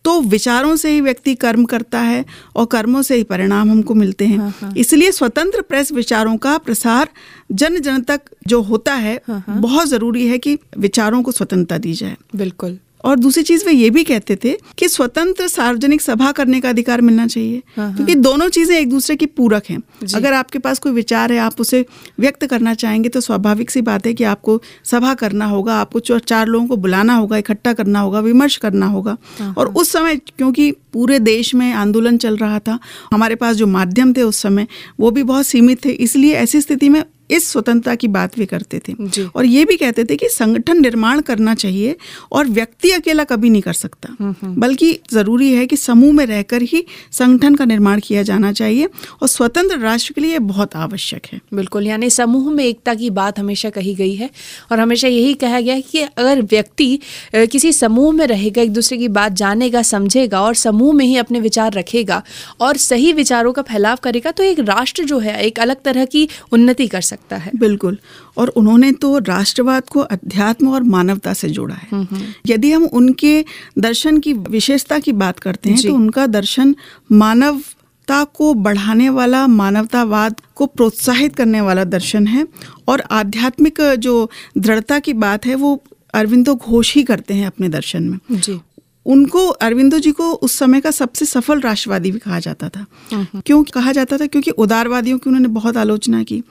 तो 0.06 0.22
विचारों 0.22 0.76
से 0.76 0.92
ही 0.92 1.02
व्यक्ति 1.02 1.36
कर्म 1.36 1.66
करता 1.66 2.00
है 2.00 2.26
और 2.56 2.66
कर्मों 2.66 3.02
से 3.02 3.16
ही 3.16 3.24
परिणाम 3.24 3.72
हमको 3.72 3.94
मिलते 3.94 4.26
हैं। 4.26 4.76
इसलिए 4.78 5.12
स्वतंत्र 5.12 5.62
प्रेस 5.62 5.92
विचारों 5.92 6.38
का 6.38 6.58
प्रसार 6.58 7.10
जन 7.52 7.80
जन 7.80 8.02
तक 8.02 8.22
जो 8.48 8.62
होता 8.62 8.94
है। 8.94 9.22
बहुत 9.30 9.88
ज़रूरी 9.88 10.28
है 10.28 10.38
कि 10.38 10.58
विचारों 10.78 11.24
को 11.24 11.32
स्वतंत्रता 11.32 11.78
दी 11.78 11.94
जाए। 11.94 12.18
बिल्कुल। 12.36 12.80
और 13.04 13.20
दूसरी 13.20 13.44
चीज़ 13.44 13.66
वे 13.66 13.72
ये 13.72 13.90
भी 13.90 14.04
कहते 14.04 14.36
थे 14.36 14.56
कि 14.78 14.88
स्वतंत्र 14.90 15.48
सार्वजनिक 15.48 16.02
सभा 16.02 16.32
करने 16.32 16.62
का 16.62 16.70
अधिकार 16.70 17.02
मिलना 17.02 17.28
चाहिए 17.28 17.62
क्योंकि 17.78 18.16
दोनों 18.18 18.50
चीज़ें 18.50 18.76
एक 18.78 18.90
दूसरे 18.90 19.16
की 19.16 19.26
पूरक 19.28 19.64
हैं। 19.70 19.82
अगर 20.16 20.34
आपके 20.34 20.60
पास 20.60 20.80
कोई 20.80 20.92
विचार 20.92 21.32
है 21.32 21.40
आप 21.40 21.62
उसे 21.62 21.86
व्यक्त 22.20 22.46
करना 22.46 22.74
चाहेंगे 22.74 23.10
तो 23.10 23.22
स्वाभाविक 23.22 23.72
सी 23.72 23.82
बात 23.82 24.06
है 24.06 24.14
कि 24.14 24.24
आपको 24.26 24.62
सभा 24.86 25.14
करना 25.14 25.46
होगा 25.46 25.76
आपको 25.76 26.00
चार 26.00 26.48
लोगों 26.48 26.68
को 26.68 26.78
बुलाना 26.78 27.16
होगा 27.16 27.38
इकट्ठा 27.38 27.74
करना 27.74 28.00
होगा 28.00 28.20
विमर्श 28.20 28.58
करना 28.58 28.86
होगा। 28.86 29.18
और 29.58 29.68
उस 29.68 29.92
समय 29.92 30.16
क्योंकि 30.18 30.72
पूरे 30.94 31.20
देश 31.20 31.54
में 31.56 31.72
आंदोलन 31.74 32.18
चल 32.18 32.36
रहा 32.38 32.60
था 32.60 32.78
हमारे 33.14 33.36
पास 33.36 33.56
जो 33.56 33.68
माध्यम 33.68 34.14
थे 34.14 34.24
उस 34.24 34.42
समय 34.42 34.68
वो 35.00 35.12
भी 35.12 35.24
बहुत 35.24 35.46
सीमित 35.46 35.84
थे 35.86 35.90
इसलिए 35.90 36.34
ऐसी 36.36 36.62
स्थिति 36.62 36.90
में 36.90 37.04
इस 37.30 37.48
स्वतंत्रता 37.52 37.96
की 37.96 38.08
बात 38.08 38.38
भी 38.40 38.46
करते 38.46 38.80
थे। 38.88 38.94
और 39.26 39.46
ये 39.46 39.66
भी 39.66 39.76
कहते 39.78 40.04
थे 40.04 40.16
कि 40.16 40.30
संगठन 40.30 40.82
निर्माण 40.82 41.22
करना 41.22 41.54
चाहिए 41.56 41.96
और 42.32 42.48
व्यक्ति 42.48 42.92
अकेला 42.92 43.24
कभी 43.24 43.50
नहीं 43.50 43.62
कर 43.62 43.74
सकता। 43.74 44.16
बल्कि 44.44 44.92
ज़रूरी 45.14 45.52
है 45.54 45.66
कि 45.66 45.78
समूह 45.78 46.14
में 46.14 46.26
रहकर 46.26 46.62
ही 46.62 46.86
संगठन 47.12 47.56
का 47.56 47.66
निर्माण 47.66 48.00
किया 48.00 48.24
जाना 48.24 48.52
चाहिए 48.52 48.90
और 49.22 49.28
स्वतंत्र 49.28 49.78
राष्ट्र 49.80 50.14
के 50.14 50.22
लिए 50.22 50.40
बहुत 50.40 50.76
आवश्यक 50.76 51.26
है। 51.34 51.40
बिल्कुल 51.54 51.88
यानी 51.88 52.10
समूह 52.10 52.52
में 52.52 52.64
एकता 52.66 52.94
की 52.94 53.10
बात 53.10 53.40
हमेशा 53.40 53.70
कही 53.70 53.96
गई 53.96 54.16
है 54.16 54.30
और 54.72 54.80
हमेशा 54.80 55.08
यही 55.08 55.34
कहा 55.34 55.60
गया 55.62 55.76
है 55.76 55.82
कि 55.82 56.02
अगर 56.02 56.42
व्यक्ति 56.42 57.00
किसी 57.36 57.74
समूह 57.74 58.12
में 58.14 58.26
रहेगा 58.28 58.62
एक 58.62 58.74
दूसरे 58.74 58.98
की 58.98 59.08
बात 59.08 59.32
जानेगा 59.32 59.82
समझेगा 59.82 60.42
और 60.42 60.56
समूह 60.56 60.94
में 60.94 61.06
ही 61.06 61.18
अपने 61.18 61.40
विचार 61.40 61.74
रखेगा 61.74 62.22
और 62.62 62.78
सही 62.78 63.14
विचारों 63.14 63.54
का 63.54 63.62
फैलाव 63.62 63.98
करेगा 64.04 64.32
तो 64.32 64.44
एक 64.44 64.60
राष्ट्र 64.60 65.04
जो 65.04 65.20
है 65.20 65.42
एक 65.44 65.60
अलग 65.60 65.82
तरह 65.82 66.06
की 66.06 66.28
उन्नति 66.52 66.88
कर 66.88 67.02
सकता 67.02 67.13
है। 67.32 67.52
बिल्कुल। 67.56 67.98
और 68.38 68.48
उन्होंने 68.50 68.92
तो 68.92 69.18
राष्ट्रवाद 69.18 69.90
को 69.90 70.00
अध्यात्म 70.00 70.70
और 70.70 70.84
मानवता 70.84 71.34
से 71.34 71.50
जोड़ा 71.50 71.76
है। 71.76 72.08
यदि 72.48 72.72
हम 72.72 72.86
उनके 72.86 73.46
दर्शन 73.80 74.20
की 74.20 74.34
विशेषता 74.34 75.00
की 75.00 75.12
बात 75.14 75.40
करते 75.40 75.70
हैं 75.70 75.82
तो 75.84 75.94
उनका 75.96 76.28
दर्शन 76.28 76.76
मानवता 77.12 78.24
को 78.24 78.54
बढ़ाने 78.54 79.10
वाला 79.10 79.46
मानवतावाद 79.48 80.42
को 80.56 80.66
प्रोत्साहित 80.66 81.36
करने 81.36 81.62
वाला 81.62 81.84
दर्शन 81.84 82.28
है। 82.28 82.48
और 82.88 83.04
आध्यात्मिक 83.12 83.82
जो 84.00 84.30
दृढ़ता 84.58 85.00
की 85.00 85.14
बात 85.14 85.46
है 85.46 85.56
वो 85.56 85.82
अरविंदो 86.14 86.56
घोष 86.56 86.94
ही 86.96 87.04
करते 87.04 87.34
हैं 87.34 87.48
अपने 87.48 87.70
दर्शन 87.70 88.04
में। 88.04 88.20
जी। 88.32 88.60
उनको 89.06 89.48
अरविंदो 89.48 90.00
जी 90.00 90.12
को 90.12 90.32
उस 90.32 90.58
समय 90.60 90.82
का 90.82 90.92
सबसे 90.92 91.26
सफल 91.26 91.60
राष्ट्रवादी 91.60 92.12
भी 92.12 92.20
कहा 92.20 92.40
जाता 92.40 92.70
था। 92.70 92.86
क्यों 93.14 93.64
कहा 93.64 93.92
जाता 93.92 94.18
था? 94.18 94.26
क्योंकि 94.26 94.52
उदारवादियों 94.52 95.18
की 95.18 95.30
उन्होंने 95.30 95.48
बहुत 95.48 95.78
आलोचना 95.78 96.24
की। 96.24 96.44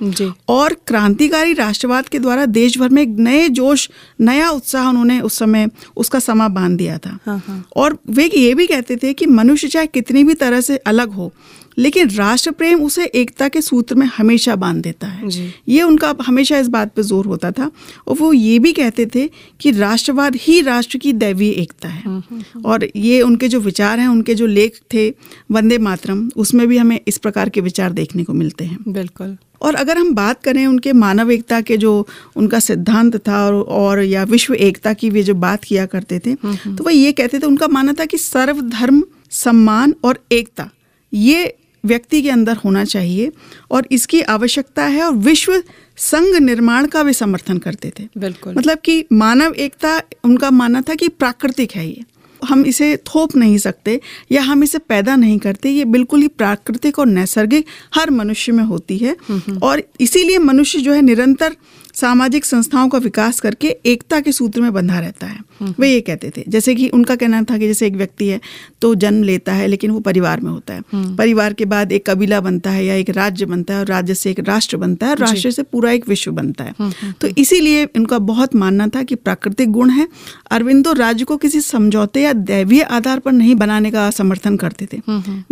और 0.49 0.77
क्रांतिकारी 0.87 1.53
राष्ट्रवाद 1.53 2.09
के 2.09 2.19
द्वारा 2.19 2.47
देश 2.47 2.79
भर 2.79 2.89
में 2.89 3.03
एक 3.03 3.09
नए 3.09 3.49
जोश 3.49 3.91
नया 4.21 4.51
उत्साह 4.51 4.89
उन्होंने 4.89 5.21
उस 5.21 5.39
समय 5.39 5.69
उसका 5.97 6.19
समा 6.19 6.49
बाँध 6.49 6.77
दिया 6.79 6.99
था। 6.99 7.19
हाँ, 7.27 7.43
हाँ। 7.47 7.65
और 7.77 7.99
वे 8.11 8.31
ये 8.37 8.55
भी 8.55 8.67
कहते 8.67 8.97
थे 8.97 9.13
कि 9.13 9.27
मनुष्य 9.27 9.69
चाहे 9.69 9.87
कितनी 9.87 10.25
भी 10.25 10.35
तरह 10.35 10.61
से 10.61 10.77
अलग 10.77 11.11
हो 11.11 11.33
लेकिन 11.79 12.11
राष्ट्र 12.11 12.51
प्रेम 12.53 12.83
उसे 12.83 13.05
एकता 13.07 13.49
के 13.49 13.61
सूत्र 13.63 13.95
में 13.95 14.07
हमेशा 14.09 14.57
बाँध 14.57 14.83
देता 14.83 15.07
है। 15.07 15.29
ये 15.69 15.83
उनका 15.83 16.15
हमेशा 16.23 16.59
इस 16.59 16.69
बात 16.69 16.95
पे 16.95 17.03
ज़ोर 17.03 17.27
होता 17.27 17.51
था 17.51 17.71
और 18.07 18.17
वो 18.17 18.33
ये 18.33 18.59
भी 18.59 18.73
कहते 18.73 19.07
थे 19.07 19.29
कि 19.61 19.71
राष्ट्रवाद 19.73 20.37
ही 20.37 20.61
राष्ट्र 20.63 20.99
की 20.99 21.13
दैवीय 21.15 21.51
एकता 21.53 21.89
है। 21.89 22.23
और 22.65 22.89
ये 22.97 23.21
उनके 23.23 23.49
जो 23.49 23.61
विचार 23.61 24.01
हैं 24.01 24.09
उनके 24.09 24.35
जो 24.35 24.47
लेख 24.49 24.81
थे 24.95 25.09
वंदे 25.51 25.79
मातरम 25.81 26.29
उसमें 26.37 26.67
भी 26.69 26.79
हमें 26.79 26.99
इस 27.09 27.19
प्रकार 27.19 27.49
के 27.49 27.61
विचार 27.61 27.93
देखने 27.93 28.25
को 28.25 28.33
मिलते 28.35 28.65
हैं। 28.65 28.79
बिल्कुल। 28.89 29.37
और 29.63 29.75
अगर 29.75 29.99
हम 29.99 30.15
बात 30.15 30.43
करें 30.43 30.67
उनके 30.67 30.93
मानव 30.95 31.31
एकता 31.31 31.61
के 31.61 31.77
जो 31.77 32.07
उनका 32.37 32.59
सिद्धांत 32.61 33.17
था 33.19 33.45
और, 33.47 33.55
और 33.55 34.01
या 34.01 34.23
विश्व 34.25 34.55
एकता 34.55 34.93
की 34.93 35.11
वे 35.11 35.23
जो 35.23 35.35
बात 35.37 35.65
किया 35.65 35.87
करते 35.87 36.19
थे 36.19 36.35
तो 36.37 36.85
वह 36.85 36.93
ये 36.93 37.13
कहते 37.13 37.39
थे 37.39 37.47
उनका 37.47 37.69
मानना 37.69 37.93
था 37.93 38.05
कि 38.05 38.19
सर्वधर्म 38.19 39.03
सम्मान 39.33 39.95
और 40.05 40.19
एकता 40.33 40.69
ये 41.13 41.55
व्यक्ति 41.85 42.23
के 42.23 42.31
अंदर 42.31 42.57
होना 42.57 42.85
चाहिए 42.85 43.31
और 43.71 43.87
इसकी 43.91 44.21
आवश्यकता 44.31 44.85
है 44.85 45.03
और 45.03 45.13
विश्व 45.13 45.63
संघ 45.97 46.35
निर्माण 46.37 46.87
का 46.87 47.03
वे 47.03 47.13
समर्थन 47.13 47.59
करते 47.59 47.93
थे। 48.01 48.09
बिल्कुल। 48.19 48.55
मतलब 48.55 48.79
कि 48.79 49.05
मानव 49.13 49.55
एकता 49.55 50.01
उनका 50.25 50.51
मानना 50.51 50.81
था 50.81 50.95
कि 50.95 51.09
प्राकृतिक 51.09 51.73
है 51.73 51.87
ये। 51.89 52.05
हम 52.43 52.65
इसे 52.67 52.97
थोप 53.07 53.35
नहीं 53.37 53.59
सकते 53.59 54.01
या 54.33 54.43
हम 54.43 54.63
इसे 54.65 54.79
पैदा 54.79 55.15
नहीं 55.17 55.39
करते 55.39 55.71
ये 55.71 55.85
बिल्कुल 55.85 56.21
ही 56.21 56.29
प्राकृतिक 56.29 56.99
और 56.99 57.07
नैसर्गिक 57.07 57.67
हर 57.95 58.11
मनुष्य 58.11 58.53
में 58.53 58.65
होती 58.65 58.97
है। 58.99 59.17
और 59.63 59.83
इसीलिए 60.01 60.39
मनुष्य 60.39 60.79
जो 60.79 60.93
है 60.93 61.03
निरंतर 61.03 61.57
सामाजिक 61.95 62.45
संस्थाओं 62.45 62.89
का 62.89 62.99
विकास 62.99 63.41
करके 63.41 63.69
एकता 63.87 64.21
के 64.21 64.33
सूत्र 64.33 64.61
में 64.61 64.73
बंधा 64.73 64.99
रहता 65.01 65.27
है। 65.27 65.41
वे 65.81 65.89
ये 65.89 66.01
कहते 66.01 66.31
थे 66.37 66.45
जैसे 66.49 66.75
कि 66.75 66.89
उनका 66.89 67.15
कहना 67.17 67.43
था 67.43 67.59
कि 67.59 67.67
जैसे 67.67 67.87
एक 67.87 67.97
व्यक्ति 67.97 68.29
है 68.29 68.41
तो 68.83 68.95
जन्म 68.95 69.23
लेता 69.23 69.53
है 69.53 69.67
लेकिन 69.67 69.91
वो 69.91 70.01
परिवार 70.01 70.41
में 70.41 70.51
होता 70.51 70.75
है। 70.75 70.83
परिवार 71.17 71.53
के 71.53 71.65
बाद 71.65 71.93
एक 71.93 72.09
कबीला 72.11 72.41
बनता 72.41 72.71
है 72.71 72.85
या 72.85 72.95
एक 72.95 73.11
राज्य 73.11 73.47
बनता 73.47 73.75
है 73.75 73.81
और 73.81 73.87
राज्य 73.87 74.15
से 74.15 74.31
एक 74.31 74.41
राष्ट्र 74.41 74.77
बनता 74.77 75.07
है 75.07 75.13
और 75.13 75.19
राष्ट्र 75.19 75.51
से 75.51 75.63
पूरा 75.63 75.93
एक 75.93 76.09
विश्व 76.09 76.33
बनता 76.33 76.65
है। 76.65 76.91
तो 77.21 77.29
इसीलिए 77.39 77.87
इनका 77.97 78.19
बहुत 78.25 78.55
मानना 78.55 78.89
था 78.89 79.03
कि 79.03 79.15
प्राकृतिक 79.15 79.71
गुण 79.71 79.91
है। 79.91 80.09
अरविंदो 80.51 80.93
राज्य 80.95 81.25
को 81.25 81.37
किसी 81.37 81.61
समझौते 81.61 82.23
या 82.23 82.33
दैवीय 82.33 82.83
आधार 82.83 83.19
पर 83.19 83.33
नहीं 83.33 83.55
बनाने 83.55 83.91
का 83.91 84.11
समर्थन 84.11 84.57
करते 84.57 84.89
थे। 84.93 85.01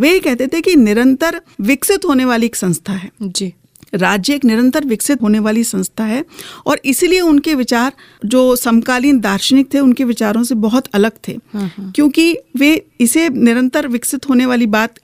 वे 0.01 0.13
ये 0.13 0.21
कहते 0.21 0.47
थे 0.47 0.61
कि 0.61 0.77
निरंतर 0.77 1.41
विकसित 1.61 2.05
होने 2.05 2.25
वाली 2.25 2.47
एक 2.47 2.57
संस्था 2.57 2.93
है। 2.93 3.11
जी। 3.23 3.53
राज्य 3.95 4.35
एक 4.35 4.45
निरंतर 4.45 4.85
विकसित 4.85 5.23
होने 5.23 5.39
वाली 5.39 5.65
संस्था 5.65 6.05
है 6.05 6.25
और 6.67 6.81
इसीलिए 6.85 7.21
उनके 7.21 7.55
विचार 7.55 7.93
जो 8.25 8.57
समकालीन 8.57 9.21
दार्शनिक 9.21 9.75
थे 9.75 9.79
उनके 9.79 10.05
विचारों 10.05 10.43
से 10.43 10.55
बहुत 10.55 10.87
अलग 10.95 11.13
थे। 11.29 11.37
क्योंकि 11.57 12.37
वे 12.57 12.71
इसे 13.01 13.29
निरंतर 13.29 13.87
विकसित 13.89 14.29
होने 14.29 14.47
वाली 14.47 14.67
बात 14.67 14.95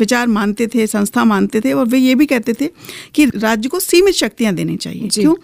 विचार 0.00 0.26
मानते 0.26 0.66
थे 0.66 0.86
संस्था 0.86 1.24
मानते 1.24 1.60
थे 1.60 1.72
और 1.72 1.86
वे 1.86 1.98
ये 1.98 2.14
भी 2.14 2.26
कहते 2.26 2.54
थे 2.60 2.68
कि 3.14 3.24
राज्य 3.26 3.68
को 3.68 3.80
सीमित 3.80 4.14
शक्तियाँ 4.14 4.54
देनी 4.54 4.76
चाहिए। 4.76 5.08
क्यों? 5.08 5.34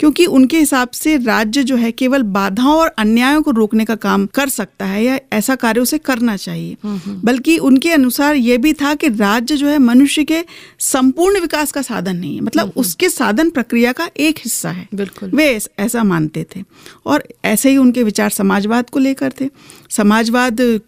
क्योंकि 0.00 0.26
उनके 0.26 0.58
हिसाब 0.58 0.90
से 0.90 1.16
राज्य 1.16 1.62
जो 1.62 1.76
है 1.76 1.92
केवल 1.92 2.22
बाधाओं 2.22 2.78
और 2.78 2.88
अन्यायों 2.98 3.42
को 3.42 3.50
रोकने 3.50 3.84
का 3.84 3.94
काम 3.94 4.26
कर 4.26 4.48
सकता 4.48 4.86
है 4.86 5.04
या 5.04 5.18
ऐसा 5.32 5.54
कार्य 5.54 5.80
उसे 5.80 5.98
करना 5.98 6.36
चाहिए। 6.36 6.76
बल्कि 7.24 7.58
उनके 7.58 7.92
अनुसार 7.92 8.36
ये 8.36 8.58
भी 8.58 8.72
था 8.72 8.94
कि 8.94 9.08
राज्य 9.08 9.56
जो 9.56 9.66
है 9.66 9.78
मनुष्य 9.78 10.24
के 10.24 10.44
संपूर्ण 10.78 11.40
विकास 11.40 11.72
का 11.72 11.82
साधन 11.82 12.16
नहीं 12.22 12.34
है। 12.34 12.40
मतलब 12.40 12.72
उसके 12.76 13.08
साधन 13.08 13.50
प्रक्रिया 13.50 13.92
का 13.92 14.10
एक 14.16 14.38
हिस्सा 14.38 14.70
है। 14.70 14.88
बिल्कुल। 14.94 15.30
वे 15.30 15.60
ऐसा 15.78 16.04
मानते 16.04 16.46
थे। 16.56 16.64
और 17.06 17.28
ऐसे 17.44 17.70
ही 17.70 17.76
उनके 17.76 18.02
विचार 18.02 18.30
समाजवाद 18.30 18.90
को 18.90 18.98
लेकर 18.98 19.32
थे। 19.40 19.48
समाजवाद 19.90 20.80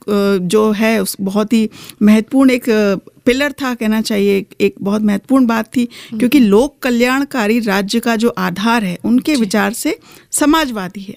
जो 0.43 0.71
है 0.71 1.03
उस 1.03 1.17
बहुत 1.21 1.53
ही 1.53 1.71
महत्वपूर्ण 2.03 2.50
एक 2.50 2.64
पिलर 3.25 3.53
था 3.53 3.75
कहना 3.75 4.00
चाहिए। 4.00 4.47
एक- 4.61 4.83
बहुत 4.83 5.03
महत्वपूर्ण 5.03 5.47
बात 5.47 5.76
थी 5.76 5.85
क्योंकि 6.19 6.38
लोक 6.38 6.79
कल्याणकारी 6.83 7.61
राज्य 7.61 8.00
का 8.00 8.17
जो 8.17 8.29
आधार 8.29 8.85
है 8.85 8.99
उनके 9.05 9.35
विचार 9.35 9.73
से 9.73 9.99
समाजवादी 10.31 11.03
है। 11.03 11.14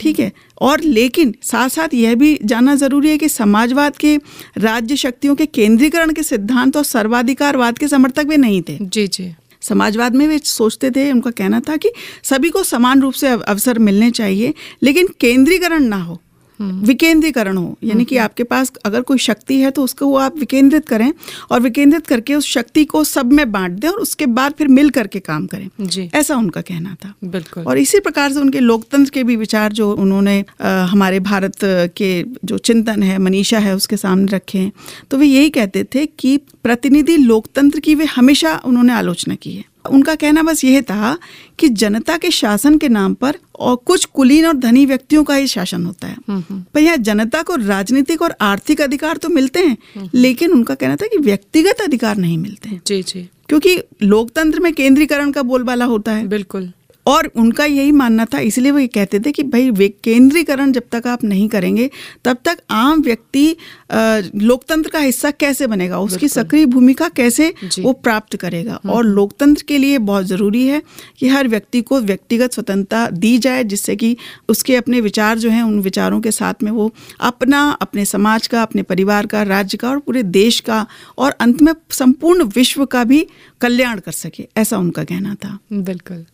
ठीक 0.00 0.20
है? 0.20 0.32
और 0.60 0.80
लेकिन 0.80 1.34
साथ 1.42 1.68
साथ 1.68 1.94
यह 1.94 2.14
भी 2.14 2.38
जानना 2.44 2.74
ज़रूरी 2.74 3.08
है 3.08 3.18
कि 3.18 3.28
समाजवाद 3.28 3.96
के 3.96 4.18
राज्य 4.58 4.96
शक्तियों 4.96 5.36
के 5.36 5.46
केंद्रीकरण 5.46 6.12
के 6.12 6.22
सिद्धांत 6.22 6.76
और 6.76 6.84
सर्वाधिकारवाद 6.84 7.78
के 7.78 7.88
समर्थक 7.88 8.24
भी 8.24 8.36
नहीं 8.36 8.62
थे। 8.62 8.78
जी 8.82 9.08
जी। 9.08 9.34
समाजवाद 9.62 10.14
में 10.14 10.28
वे 10.28 10.38
सोचते 10.38 10.90
थे, 10.90 11.12
उनका 11.12 11.30
कहना 11.30 11.60
था 11.60 11.76
कि 11.76 11.92
सभी 12.22 12.50
को 12.50 12.64
समान 12.64 13.00
रूप 13.00 13.12
से 13.12 13.28
अवसर 13.28 13.78
मिलने 13.78 14.10
चाहिए, 14.10 14.54
लेकिन 14.82 15.08
केंद्रीकरण 15.20 15.84
ना 15.84 15.96
हो। 15.96 16.22
विकेंद्रीकरण 16.60 17.56
हो 17.56 17.76
यानी 17.82 18.04
कि 18.04 18.16
आपके 18.16 18.44
पास 18.44 18.72
अगर 18.84 19.00
कोई 19.00 19.18
शक्ति 19.18 19.58
है 19.60 19.70
तो 19.70 19.82
उसको 19.84 20.06
वो 20.06 20.16
आप 20.16 20.36
विकेंद्रित 20.38 20.88
करें 20.88 21.12
और 21.50 21.60
विकेंद्रित 21.60 22.06
करके 22.06 22.34
उस 22.34 22.46
शक्ति 22.46 22.84
को 22.84 23.04
सब 23.04 23.32
में 23.32 23.52
बांट 23.52 23.72
दें 23.72 23.88
और 23.88 23.98
उसके 23.98 24.26
बाद 24.26 24.52
फिर 24.58 24.68
मिल 24.68 24.90
करके 24.90 25.20
काम 25.20 25.46
करें। 25.46 25.68
जी। 25.80 26.08
ऐसा 26.14 26.36
उनका 26.36 26.60
कहना 26.60 26.96
था। 27.04 27.14
बिल्कुल। 27.24 27.64
और 27.64 27.78
इसी 27.78 28.00
प्रकार 28.00 28.32
से 28.32 28.40
उनके 28.40 28.60
लोकतंत्र 28.60 29.10
के 29.10 29.24
भी 29.24 29.36
विचार 29.36 29.72
जो 29.72 29.92
उन्होंने 29.94 30.38
अ, 30.60 30.68
हमारे 30.68 31.20
भारत 31.20 31.56
के 31.96 32.22
जो 32.44 32.58
चिंतन 32.58 33.02
है 33.02 33.18
मनीषा 33.18 33.58
है 33.58 33.74
उसके 33.76 33.96
सामने 33.96 34.32
रखे 34.32 34.58
हैं 34.58 34.72
तो 35.10 35.18
वे 35.18 35.26
यही 35.26 35.50
कहते 35.50 35.84
थे 35.94 36.06
कि 36.06 36.36
प्रतिनिधि 36.36 37.16
लोकतंत्र 37.16 37.80
की 37.80 37.94
वे 37.94 38.04
हमेशा 38.04 38.60
उन्होंने 38.64 38.92
आलोचना 38.92 39.34
की 39.34 39.52
है। 39.52 39.64
उनका 39.84 40.14
कहना 40.14 40.42
बस 40.42 40.64
यह 40.64 40.80
था 40.82 41.16
कि 41.58 41.68
जनता 41.68 42.16
के 42.16 42.30
शासन 42.30 42.78
के 42.78 42.88
नाम 42.88 43.14
पर 43.14 43.36
और 43.58 43.76
कुछ 43.76 44.04
कुलीन 44.04 44.46
और 44.46 44.56
धनी 44.56 44.84
व्यक्तियों 44.86 45.24
का 45.24 45.34
ही 45.34 45.46
शासन 45.46 45.84
होता 45.86 46.08
है। 46.08 46.16
पर 46.30 46.80
यहाँ 46.80 46.96
जनता 46.98 47.42
को 47.42 47.56
राजनीतिक 47.56 48.22
और 48.22 48.34
आर्थिक 48.40 48.80
अधिकार 48.80 49.16
तो 49.16 49.28
मिलते 49.28 49.60
हैं 49.60 50.10
लेकिन 50.14 50.52
उनका 50.52 50.74
कहना 50.74 50.96
था 50.96 51.06
कि 51.06 51.18
व्यक्तिगत 51.18 51.80
अधिकार 51.80 52.16
नहीं 52.16 52.38
मिलते। 52.38 52.68
हैं 52.68 52.80
जी 52.86 53.02
जी। 53.02 53.28
क्योंकि 53.48 53.76
लोकतंत्र 54.02 54.60
में 54.60 54.72
केंद्रीकरण 54.72 55.30
का 55.32 55.42
बोलबाला 55.42 55.84
होता 55.84 56.12
है। 56.12 56.26
बिल्कुल। 56.28 56.70
और 57.06 57.30
उनका 57.36 57.64
यही 57.64 57.92
मानना 57.92 58.24
था 58.24 58.38
इसलिए 58.40 58.70
वो 58.70 58.78
ये 58.78 58.86
कहते 58.86 59.20
थे 59.20 59.32
कि 59.32 59.42
भाई 59.42 59.70
वे 59.70 59.88
केंद्रीकरण 60.04 60.72
जब 60.72 60.82
तक 60.92 61.06
आप 61.06 61.24
नहीं 61.24 61.48
करेंगे 61.48 61.88
तब 62.24 62.36
तक 62.44 62.58
आम 62.70 63.02
व्यक्ति 63.02 63.56
लोकतंत्र 63.92 64.90
का 64.90 64.98
हिस्सा 64.98 65.30
कैसे 65.32 65.66
बनेगा? 65.66 65.98
उसकी 66.00 66.28
सक्रिय 66.28 66.66
भूमिका 66.66 67.08
कैसे 67.08 67.48
वो 67.78 67.92
प्राप्त 67.92 68.36
करेगा? 68.36 68.80
और 68.86 69.04
लोकतंत्र 69.04 69.64
के 69.68 69.78
लिए 69.78 69.98
बहुत 70.00 70.24
ज़रूरी 70.24 70.66
है 70.66 70.82
कि 71.18 71.28
हर 71.28 71.48
व्यक्ति 71.48 71.80
को 71.82 72.00
व्यक्तिगत 72.00 72.52
स्वतंत्रता 72.52 73.08
दी 73.10 73.36
जाए 73.38 73.64
जिससे 73.64 73.96
कि 73.96 74.16
उसके 74.48 74.76
अपने 74.76 75.00
विचार 75.00 75.38
जो 75.38 75.50
हैं 75.50 75.62
उन 75.62 75.78
विचारों 75.80 76.20
के 76.20 76.30
साथ 76.30 76.62
में 76.62 76.70
वो 76.72 76.90
अपना 77.22 77.60
अपने 77.80 78.04
समाज 78.04 78.46
का 78.46 78.62
अपने 78.62 78.82
परिवार 78.82 79.26
का 79.26 79.42
राज्य 79.44 79.78
का 79.78 79.90
और 79.90 79.98
पूरे 79.98 80.22
देश 80.22 80.60
का 80.60 80.86
और 81.18 81.36
अंत 81.40 81.62
में 81.62 81.72
संपूर्ण 81.90 82.44
विश्व 82.56 82.84
का 82.86 83.04
भी 83.04 83.26
कल्याण 83.60 83.98
कर 83.98 84.12
सके 84.12 84.48
ऐसा 84.56 84.78
उनका 84.78 85.04
कहना 85.04 85.34
था। 85.34 85.58
बिल्कुल। 85.72 86.24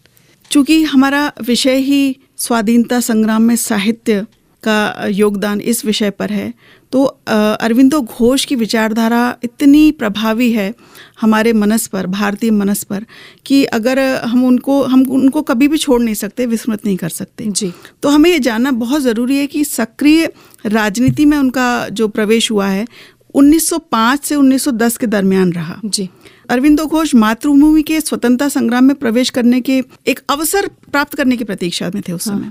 चूँकि 0.51 0.83
हमारा 0.83 1.33
विषय 1.43 1.77
ही 1.77 2.17
स्वाधीनता 2.37 3.01
संग्राम 3.01 3.43
में 3.43 3.57
साहित्य 3.57 4.27
का 4.63 5.07
योगदान 5.07 5.61
इस 5.61 5.85
विषय 5.85 6.11
पर 6.11 6.33
है 6.33 6.53
तो 6.93 7.05
अरविंदो 7.05 8.01
घोष 8.01 8.45
की 8.45 8.55
विचारधारा 8.55 9.37
इतनी 9.45 9.91
प्रभावी 9.93 10.51
है 10.53 10.75
हमारे 11.21 11.53
मनस 11.53 11.87
पर 11.87 12.07
भारतीय 12.07 12.51
मनस 12.51 12.85
पर 12.85 13.05
कि 13.47 13.65
अगर 13.65 13.99
हम 14.25 14.45
उनको 14.45 14.83
हम 14.83 15.03
उनको 15.11 15.43
कभी 15.43 15.69
भी 15.69 15.79
छोड़ 15.79 16.01
नहीं 16.03 16.15
सकते 16.15 16.47
विस्मृत 16.47 16.87
नहीं 16.87 16.97
कर 16.97 17.09
सकते। 17.09 17.45
जी। 17.47 17.73
तो 18.03 18.09
हमें 18.09 18.31
ये 18.31 18.39
जानना 18.39 18.71
बहुत 18.71 19.03
ज़रूरी 19.03 19.37
है 19.37 19.47
कि 19.47 19.65
सक्रिय 19.65 20.33
राजनीति 20.67 21.25
में 21.25 21.37
उनका 21.39 21.89
जो 21.89 22.09
प्रवेश 22.09 22.51
हुआ 22.51 22.67
है 22.67 22.87
1905 23.35 24.25
से 24.25 24.35
1910 24.35 24.97
के 24.97 25.07
दरमियान 25.07 25.53
रहा। 25.53 25.81
जी। 25.85 26.09
अरविंदो 26.51 26.87
घोष 26.87 27.15
मातृभूमि 27.15 27.83
के 27.83 28.01
स्वतंत्रता 28.01 28.49
संग्राम 28.49 28.85
में 28.85 28.95
प्रवेश 28.97 29.31
करने 29.31 29.61
के 29.61 29.83
एक 30.07 30.21
अवसर 30.31 30.67
प्राप्त 30.93 31.15
करने 31.15 31.37
की 31.37 31.45
प्रतीक्षा 31.45 31.91
में 31.95 32.03
थे 32.09 32.13
उस 32.13 32.25
समय। 32.25 32.51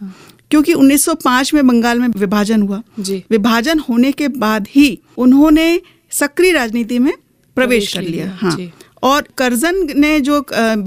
क्योंकि 0.51 0.73
1905 0.73 1.53
में 1.53 1.67
बंगाल 1.67 1.99
में 1.99 2.07
विभाजन 2.09 2.61
हुआ। 2.61 2.81
जी। 2.99 3.23
विभाजन 3.31 3.79
होने 3.79 4.11
के 4.11 4.27
बाद 4.37 4.67
ही 4.69 4.87
उन्होंने 5.17 5.81
सक्रिय 6.11 6.51
राजनीति 6.51 6.99
में 6.99 7.13
प्रवेश 7.57 7.93
कर 7.93 8.01
लिया 8.01 8.25
लिया, 8.25 8.37
हाँ। 8.41 8.71
और 9.03 9.27
करजन 9.37 9.75
ने 9.95 10.19
जो 10.19 10.39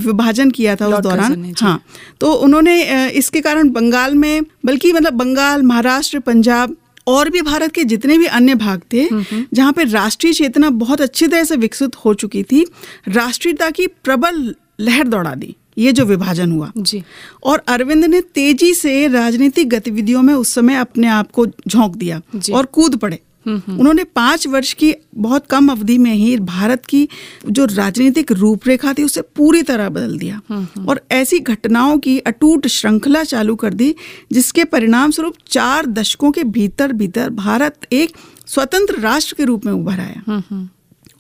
विभाजन 0.05 0.51
किया 0.51 0.75
था 0.77 0.87
उस 0.87 0.99
दौरान। 0.99 1.53
हाँ 1.61 1.81
तो 2.21 2.33
उन्होंने 2.35 3.09
इसके 3.11 3.41
कारण 3.41 3.69
बंगाल 3.71 4.15
में 4.15 4.43
बल्कि 4.65 4.93
मतलब 4.93 5.13
बंगाल 5.15 5.63
महाराष्ट्र 5.63 6.19
पंजाब 6.21 6.77
और 7.09 7.31
भी 7.31 7.43
भारत 7.43 7.73
के 7.73 7.85
जितने 7.85 8.19
भी 8.19 8.27
अन्य 8.27 8.55
भाग 8.55 8.81
थे 8.93 9.09
जहाँ 9.55 9.73
पे 9.73 9.85
राष्ट्रीय 9.85 10.33
चेतना 10.33 10.71
बहुत 10.71 11.01
अच्छी 11.01 11.27
तरह 11.27 11.45
से 11.45 11.57
विकसित 11.57 11.97
हो 11.97 12.15
चुकी 12.15 12.43
थी 12.43 12.65
राष्ट्रीयता 13.09 13.71
की 13.71 13.87
प्रबल 13.87 14.55
लहर 14.81 15.09
दौड़ा 15.09 15.35
दी 15.35 15.55
ये 15.79 15.93
जो 15.93 16.05
विभाजन 16.05 16.53
हुआ। 16.53 16.73
जी। 16.77 17.03
और 17.45 17.63
अरविंद 17.69 18.05
ने 18.05 18.21
तेज़ी 18.21 18.73
से 18.75 19.07
राजनीतिक 19.09 19.69
गतिविधियों 19.69 20.23
में 20.23 20.35
उस 20.35 20.55
समय 20.55 20.75
अपने 20.75 21.09
आप 21.09 21.31
को 21.31 21.47
झोंक 21.47 21.97
दिया 21.97 22.21
और 22.55 22.67
कूद 22.67 22.97
पड़े। 22.97 23.19
उन्होंने 23.49 24.05
पाँच 24.05 24.47
वर्ष 24.47 24.73
की 24.73 24.95
बहुत 25.15 25.47
कम 25.47 25.69
अवधि 25.69 25.99
में 25.99 26.13
ही 26.15 26.37
भारत 26.37 26.85
की 26.87 27.09
जो 27.51 27.65
राजनीतिक 27.65 28.33
रूपरेखा 28.33 28.93
थी 28.93 29.05
उसे 29.05 29.23
पूरी 29.37 29.63
तरह 29.63 29.89
बदल 29.89 30.19
दिया। 30.19 30.41
और 30.89 31.01
ऐसी 31.11 31.39
घटनाओं 31.39 31.99
की 31.99 32.19
अटूट 32.19 32.67
श्रृंखला 32.67 33.23
चालू 33.25 33.57
कर 33.57 33.75
दी 33.75 33.95
जिसके 34.33 34.65
परिणाम 34.65 35.11
स्वरूप 35.11 35.35
चार 35.51 35.87
दशकों 35.87 36.33
के 36.33 36.45
भीतर 36.45 36.93
भीतर 36.93 37.31
भारत 37.31 37.87
एक 37.93 38.17
स्वतंत्र 38.47 39.01
राष्ट्र 39.01 39.35
के 39.35 39.45
रूप 39.45 39.67
में 39.67 39.73
उभर 39.73 40.01
आया। 40.01 40.41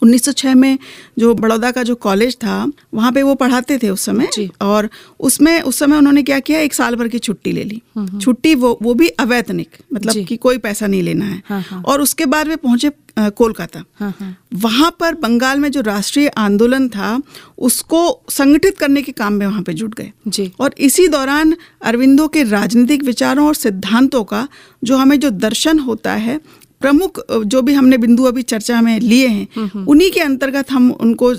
1906 0.02 0.54
में 0.54 0.78
जो 1.18 1.34
बड़ौदा 1.34 1.70
का 1.70 1.82
जो 1.82 1.94
कॉलेज 1.94 2.36
था 2.36 2.64
वहाँ 2.94 3.12
पे 3.12 3.22
वो 3.22 3.34
पढ़ाते 3.34 3.78
थे 3.78 3.90
उस 3.90 4.04
समय 4.06 4.48
और 4.60 4.88
उसमें 5.20 5.60
उस 5.62 5.78
समय 5.78 5.96
उन्होंने 5.96 6.22
क्या 6.22 6.38
किया 6.40 6.60
एक 6.60 6.74
साल 6.74 6.96
भर 6.96 7.08
की 7.08 7.18
छुट्टी 7.18 7.52
ले 7.52 7.64
ली। 7.64 7.82
छुट्टी 8.20 8.54
वो 8.54 8.78
वो 8.82 8.94
भी 8.94 9.08
अवैतनिक 9.08 9.76
मतलब 9.94 10.24
कि 10.26 10.36
कोई 10.36 10.58
पैसा 10.58 10.86
नहीं 10.86 11.02
लेना 11.02 11.24
है। 11.24 11.42
हाँ, 11.46 11.60
हाँ। 11.60 11.82
और 11.82 12.00
उसके 12.00 12.26
बाद 12.26 12.48
वे 12.48 12.56
पहुँचे 12.56 12.90
कोलकाता। 13.18 13.82
हाँ, 14.00 14.12
हाँ। 14.20 14.36
वहाँ 14.54 14.90
पर 15.00 15.14
बंगाल 15.14 15.60
में 15.60 15.70
जो 15.70 15.80
राष्ट्रीय 15.80 16.28
आंदोलन 16.28 16.88
था 16.88 17.20
उसको 17.58 18.00
संगठित 18.30 18.78
करने 18.78 19.02
के 19.02 19.12
काम 19.12 19.32
में 19.32 19.46
वहाँ 19.46 19.62
पे 19.62 19.72
जुट 19.72 19.94
गए। 19.94 20.12
जी। 20.28 20.52
और 20.60 20.74
इसी 20.78 21.06
दौरान 21.08 21.56
अरविंदो 21.82 22.28
के 22.28 22.42
राजनीतिक 22.42 23.02
विचारों 23.04 23.46
और 23.46 23.54
सिद्धांतों 23.54 24.24
का 24.24 24.46
जो 24.84 24.96
हमें 24.96 25.18
जो 25.20 25.30
दर्शन 25.30 25.78
होता 25.78 26.12
है 26.12 26.40
प्रमुख 26.80 27.20
जो 27.32 27.62
भी 27.62 27.72
हमने 27.74 27.98
बिंदु 27.98 28.24
अभी 28.24 28.42
चर्चा 28.44 28.80
में 28.82 28.98
लिए 29.00 29.26
हैं 29.28 29.84
उन्हीं 29.84 30.10
के 30.10 30.20
अंतर्गत 30.20 30.70
हम 30.70 30.90
उनको 30.92 31.34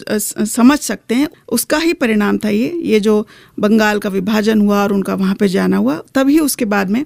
समझ 0.48 0.78
सकते 0.80 1.16
हैं। 1.16 1.28
उसका 1.52 1.78
ही 1.78 1.94
परिणाम 1.96 2.38
था 2.38 2.50
ये 2.50 2.72
ये 2.86 3.00
जो 3.00 3.16
बंगाल 3.60 4.00
का 4.00 4.10
विभाजन 4.10 4.62
हुआ 4.62 4.84
और 4.84 4.94
उनका 4.94 5.16
वहाँ 5.16 5.36
पे 5.36 5.48
जाना 5.48 5.78
हुआ 5.78 6.02
तभी 6.16 6.40
उसके 6.40 6.66
बाद 6.66 6.90
में 6.90 7.04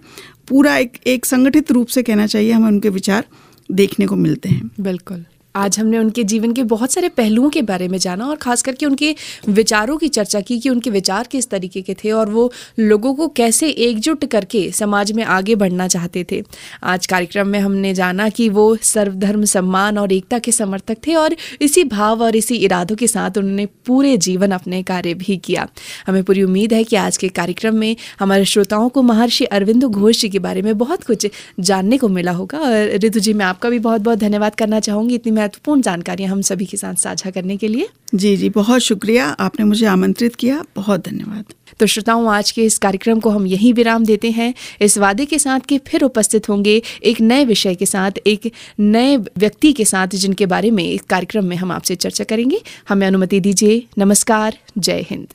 पूरा 0.49 0.77
एक 0.77 0.97
एक 1.07 1.25
संगठित 1.25 1.71
रूप 1.71 1.87
से 1.87 2.03
कहना 2.03 2.27
चाहिए 2.27 2.51
हमें 2.51 2.67
उनके 2.67 2.89
विचार 2.91 3.25
देखने 3.69 4.05
को 4.05 4.15
मिलते 4.15 4.49
हैं। 4.49 4.69
बिल्कुल। 4.79 5.23
आज 5.55 5.79
हमने 5.79 5.97
उनके 5.97 6.23
जीवन 6.23 6.53
के 6.53 6.63
बहुत 6.63 6.91
सारे 6.91 7.09
पहलुओं 7.09 7.49
के 7.49 7.61
बारे 7.61 7.87
में 7.87 7.97
जाना 7.97 8.25
और 8.25 8.35
खास 8.35 8.61
करके 8.61 8.85
उनके 8.85 9.15
विचारों 9.49 9.97
की 9.97 10.07
चर्चा 10.07 10.39
की 10.41 10.59
कि 10.59 10.69
उनके 10.69 10.89
विचार 10.89 11.27
किस 11.31 11.49
तरीके 11.49 11.81
के 11.81 11.93
थे 11.93 12.11
और 12.11 12.29
वो 12.29 12.51
लोगों 12.79 13.13
को 13.13 13.27
कैसे 13.27 13.69
एकजुट 13.69 14.25
करके 14.25 14.71
समाज 14.71 15.11
में 15.11 15.23
आगे 15.23 15.55
बढ़ना 15.55 15.87
चाहते 15.87 16.25
थे। 16.31 16.43
आज 16.83 17.05
कार्यक्रम 17.05 17.47
में 17.47 17.59
हमने 17.59 17.93
जाना 17.93 18.29
कि 18.29 18.49
वो 18.49 18.77
सर्वधर्म, 18.81 19.45
सम्मान 19.45 19.97
और 19.97 20.13
एकता 20.13 20.39
के 20.39 20.51
समर्थक 20.51 20.97
थे 21.07 21.15
और 21.15 21.35
इसी 21.61 21.83
भाव 21.83 22.23
और 22.23 22.35
इसी 22.35 22.55
इरादों 22.55 22.95
के 22.95 23.07
साथ 23.07 23.37
उन्होंने 23.37 23.65
पूरे 23.65 24.17
जीवन 24.17 24.51
अपने 24.51 24.83
कार्य 24.83 25.13
भी 25.13 25.37
किया। 25.37 25.67
हमें 26.07 26.23
पूरी 26.23 26.43
उम्मीद 26.43 26.73
है 26.73 26.83
कि 26.83 26.95
आज 26.95 27.17
के 27.17 27.27
कार्यक्रम 27.27 27.75
में 27.75 27.95
हमारे 28.19 28.45
श्रोताओं 28.45 28.89
को 28.89 29.01
महर्षि 29.01 29.45
अरविंद 29.45 29.83
घोष 29.83 30.21
जी 30.21 30.29
के 30.29 30.39
बारे 30.39 30.61
में 30.61 30.77
बहुत 30.77 31.03
कुछ 31.03 31.27
जानने 31.59 31.97
को 31.97 32.07
मिला 32.07 32.31
होगा। 32.31 32.57
और 32.57 32.89
ऋतु 32.95 33.19
जी, 33.19 33.33
मैं 33.33 33.45
आपका 33.45 33.69
भी 33.69 33.79
बहुत 33.79 34.01
बहुत 34.01 34.19
धन्यवाद 34.19 34.55
करना 34.55 34.79
चाहूँगी। 34.79 35.15
इतनी 35.15 35.42
महत्वपूर्ण 35.43 35.81
जानकारियाँ 35.81 36.31
हम 36.31 36.41
सभी 36.41 36.65
के 36.65 36.77
साथ 36.77 36.95
साझा 36.95 37.29
करने 37.29 37.57
के 37.57 37.67
लिए। 37.67 37.87
जी 38.15 38.35
जी 38.37 38.49
बहुत 38.49 38.81
शुक्रिया 38.81 39.25
आपने 39.39 39.65
मुझे 39.65 39.85
आमंत्रित 39.85 40.35
किया 40.35 40.63
बहुत 40.75 41.07
धन्यवाद। 41.09 41.53
तो 41.79 41.85
श्रोताओं 41.85 42.29
आज 42.29 42.51
के 42.51 42.63
इस 42.63 42.77
कार्यक्रम 42.77 43.19
को 43.19 43.29
हम 43.29 43.47
यहीं 43.47 43.73
विराम 43.73 44.05
देते 44.05 44.31
हैं। 44.31 44.53
इस 44.81 44.97
वादे 44.97 45.25
के 45.25 45.39
साथ 45.39 45.59
कि 45.59 45.77
फिर 45.77 46.03
उपस्थित 46.03 46.49
होंगे 46.49 46.81
एक 47.03 47.21
नए 47.21 47.45
विषय 47.45 47.75
के 47.75 47.85
साथ 47.85 48.11
एक 48.27 48.51
नए 48.79 49.17
व्यक्ति 49.17 49.73
के 49.73 49.85
साथ 49.85 50.15
जिनके 50.15 50.45
बारे 50.45 50.71
में 50.71 50.83
इस 50.83 51.01
कार्यक्रम 51.09 51.45
में 51.45 51.55
हम 51.57 51.71
आपसे 51.71 51.95
चर्चा 51.95 52.23
करेंगे। 52.23 52.61
हमें 52.89 53.07
अनुमति 53.07 53.39
दीजिए 53.39 53.83
नमस्कार 53.97 54.57
जय 54.77 55.05
हिंद। 55.09 55.27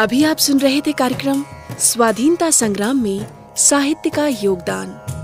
अभी 0.00 0.24
आप 0.24 0.36
सुन 0.36 0.58
रहे 0.58 0.80
थे 0.80 0.92
कार्यक्रम 0.92 1.44
स्वाधीनता 1.80 2.50
संग्राम 2.50 3.02
में 3.02 3.26
साहित्य 3.56 4.10
का 4.10 4.26
योगदान। 4.42 5.23